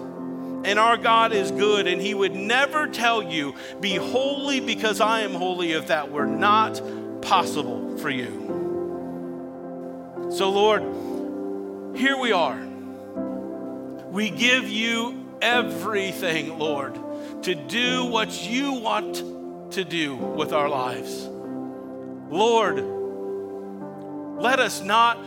And 0.62 0.78
our 0.78 0.96
God 0.96 1.34
is 1.34 1.50
good, 1.50 1.86
and 1.86 2.00
He 2.00 2.14
would 2.14 2.34
never 2.34 2.86
tell 2.86 3.22
you, 3.22 3.56
Be 3.78 3.96
holy 3.96 4.60
because 4.60 5.02
I 5.02 5.20
am 5.20 5.34
holy, 5.34 5.72
if 5.72 5.88
that 5.88 6.10
were 6.10 6.26
not 6.26 6.80
possible 7.22 7.96
for 7.98 8.10
you. 8.10 8.58
So, 10.30 10.50
Lord, 10.50 10.82
here 11.96 12.16
we 12.16 12.32
are. 12.32 12.58
We 14.10 14.30
give 14.30 14.68
you 14.68 15.26
everything, 15.42 16.58
Lord, 16.58 16.98
to 17.42 17.54
do 17.54 18.04
what 18.04 18.48
you 18.48 18.72
want 18.72 19.72
to 19.72 19.84
do 19.84 20.14
with 20.16 20.52
our 20.52 20.68
lives. 20.68 21.28
Lord, 22.30 22.76
let 24.40 24.60
us 24.60 24.82
not 24.82 25.18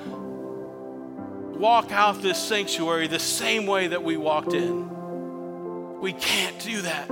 walk 1.57 1.91
out 1.91 2.21
this 2.21 2.37
sanctuary 2.37 3.07
the 3.07 3.19
same 3.19 3.65
way 3.65 3.87
that 3.87 4.03
we 4.03 4.17
walked 4.17 4.53
in. 4.53 5.99
We 5.99 6.13
can't 6.13 6.59
do 6.59 6.81
that. 6.81 7.09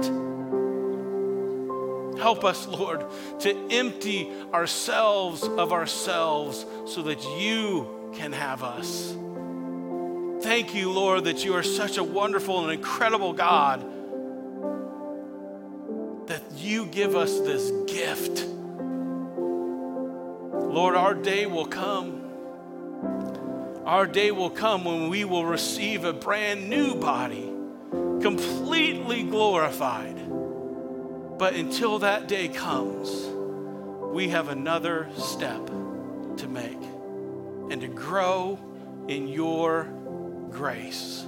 Help 2.22 2.46
us, 2.46 2.68
Lord, 2.68 3.04
to 3.40 3.68
empty 3.72 4.32
ourselves 4.54 5.44
of 5.44 5.74
ourselves 5.74 6.66
so 6.86 7.02
that 7.02 7.24
you 7.40 8.12
can 8.14 8.32
have 8.32 8.62
us. 8.62 9.16
Thank 10.44 10.76
you, 10.76 10.92
Lord, 10.92 11.24
that 11.24 11.44
you 11.44 11.56
are 11.56 11.64
such 11.64 11.98
a 11.98 12.04
wonderful 12.04 12.64
and 12.64 12.72
incredible 12.72 13.34
God 13.34 13.82
that 16.28 16.44
you 16.58 16.86
give 16.86 17.16
us 17.16 17.40
this 17.40 17.72
gift. 17.92 18.46
Lord, 20.72 20.96
our 20.96 21.16
day 21.16 21.48
will 21.48 21.66
come. 21.66 22.22
Our 23.84 24.06
day 24.06 24.30
will 24.30 24.52
come 24.52 24.86
when 24.86 25.10
we 25.10 25.26
will 25.26 25.46
receive 25.46 26.06
a 26.06 26.14
brand 26.14 26.70
new 26.70 26.94
body 26.96 27.52
completely 28.22 29.24
glorified. 29.24 30.21
But 31.42 31.56
until 31.56 31.98
that 32.00 32.28
day 32.28 32.50
comes, 32.50 33.10
we 34.14 34.30
have 34.30 34.50
another 34.50 35.10
step 35.18 35.66
to 36.38 36.48
make 36.48 36.78
and 37.72 37.82
to 37.82 37.88
grow 37.88 38.60
in 39.08 39.28
your 39.28 39.86
grace. 40.52 41.26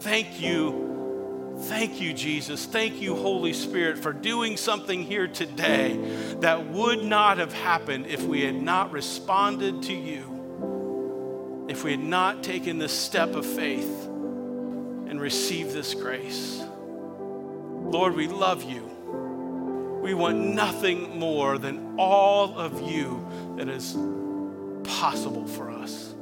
Thank 0.00 0.40
you. 0.40 1.54
Thank 1.60 2.00
you, 2.00 2.12
Jesus. 2.12 2.66
Thank 2.66 3.00
you, 3.00 3.14
Holy 3.14 3.52
Spirit, 3.52 3.98
for 3.98 4.12
doing 4.12 4.56
something 4.56 5.04
here 5.04 5.28
today 5.28 5.96
that 6.40 6.66
would 6.66 7.04
not 7.04 7.38
have 7.38 7.52
happened 7.52 8.06
if 8.06 8.24
we 8.24 8.40
had 8.40 8.60
not 8.60 8.90
responded 8.90 9.84
to 9.84 9.94
you, 9.94 11.66
if 11.68 11.84
we 11.84 11.92
had 11.92 12.00
not 12.00 12.42
taken 12.42 12.78
this 12.78 12.92
step 12.92 13.36
of 13.36 13.46
faith 13.46 14.06
and 14.08 15.20
received 15.20 15.70
this 15.70 15.94
grace. 15.94 16.60
Lord, 17.84 18.16
we 18.16 18.26
love 18.26 18.64
you. 18.64 18.90
We 20.04 20.12
want 20.12 20.36
nothing 20.36 21.18
more 21.18 21.56
than 21.56 21.94
all 21.98 22.58
of 22.58 22.82
you 22.82 23.26
that 23.56 23.70
is 23.70 23.96
possible 24.86 25.46
for 25.46 25.70
us. 25.70 26.14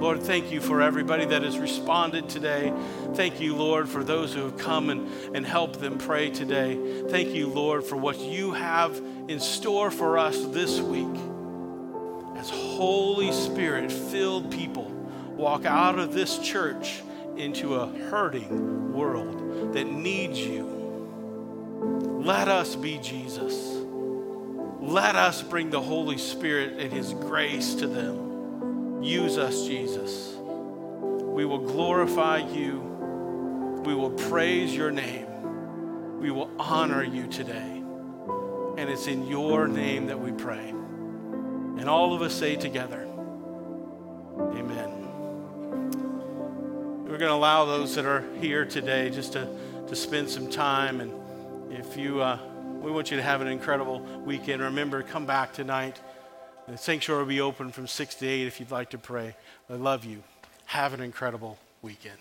Lord, 0.00 0.22
thank 0.22 0.52
you 0.52 0.60
for 0.60 0.80
everybody 0.82 1.24
that 1.24 1.42
has 1.42 1.58
responded 1.58 2.28
today. 2.28 2.72
Thank 3.14 3.40
you, 3.40 3.56
Lord, 3.56 3.88
for 3.88 4.04
those 4.04 4.32
who 4.32 4.42
have 4.42 4.56
come 4.56 4.88
and, 4.90 5.08
and 5.34 5.44
helped 5.44 5.80
them 5.80 5.98
pray 5.98 6.30
today. 6.30 6.78
Thank 7.08 7.30
you, 7.30 7.48
Lord, 7.48 7.82
for 7.82 7.96
what 7.96 8.20
you 8.20 8.52
have 8.52 8.96
in 9.26 9.40
store 9.40 9.90
for 9.90 10.16
us 10.16 10.40
this 10.50 10.78
week. 10.78 11.20
As 12.36 12.50
Holy 12.50 13.32
Spirit 13.32 13.90
filled 13.90 14.52
people 14.52 14.92
walk 15.34 15.64
out 15.64 15.98
of 15.98 16.14
this 16.14 16.38
church 16.38 17.02
into 17.36 17.74
a 17.74 17.88
hurting 17.88 18.92
world 18.92 19.72
that 19.72 19.88
needs 19.88 20.38
you. 20.38 20.75
Let 22.24 22.48
us 22.48 22.74
be 22.76 22.98
Jesus. 22.98 23.76
Let 24.80 25.16
us 25.16 25.42
bring 25.42 25.70
the 25.70 25.80
Holy 25.80 26.18
Spirit 26.18 26.78
and 26.78 26.92
His 26.92 27.12
grace 27.12 27.74
to 27.76 27.86
them. 27.86 29.02
Use 29.02 29.38
us, 29.38 29.66
Jesus. 29.66 30.34
We 30.36 31.44
will 31.44 31.58
glorify 31.58 32.38
you. 32.38 32.80
We 33.84 33.94
will 33.94 34.10
praise 34.10 34.74
your 34.74 34.90
name. 34.90 35.26
We 36.20 36.30
will 36.30 36.50
honor 36.58 37.04
you 37.04 37.26
today. 37.26 37.82
And 38.78 38.90
it's 38.90 39.06
in 39.06 39.26
your 39.26 39.68
name 39.68 40.06
that 40.06 40.18
we 40.18 40.32
pray. 40.32 40.70
And 40.70 41.88
all 41.88 42.14
of 42.14 42.22
us 42.22 42.34
say 42.34 42.56
together, 42.56 43.02
Amen. 44.38 44.96
We're 47.04 47.18
going 47.18 47.30
to 47.30 47.34
allow 47.34 47.64
those 47.64 47.94
that 47.94 48.04
are 48.04 48.24
here 48.40 48.64
today 48.64 49.10
just 49.10 49.34
to, 49.34 49.48
to 49.86 49.96
spend 49.96 50.28
some 50.28 50.50
time. 50.50 51.00
And 51.00 51.12
if 51.70 51.96
you, 51.96 52.20
uh, 52.20 52.38
we 52.80 52.90
want 52.90 53.10
you 53.10 53.16
to 53.16 53.22
have 53.22 53.40
an 53.40 53.48
incredible 53.48 54.00
weekend. 54.24 54.62
Remember, 54.62 55.02
come 55.02 55.26
back 55.26 55.52
tonight. 55.52 56.00
The 56.68 56.76
sanctuary 56.76 57.22
will 57.22 57.28
be 57.28 57.40
open 57.40 57.70
from 57.70 57.86
6 57.86 58.14
to 58.16 58.26
8 58.26 58.46
if 58.46 58.60
you'd 58.60 58.70
like 58.70 58.90
to 58.90 58.98
pray. 58.98 59.36
I 59.70 59.74
love 59.74 60.04
you. 60.04 60.22
Have 60.66 60.94
an 60.94 61.00
incredible 61.00 61.58
weekend. 61.82 62.18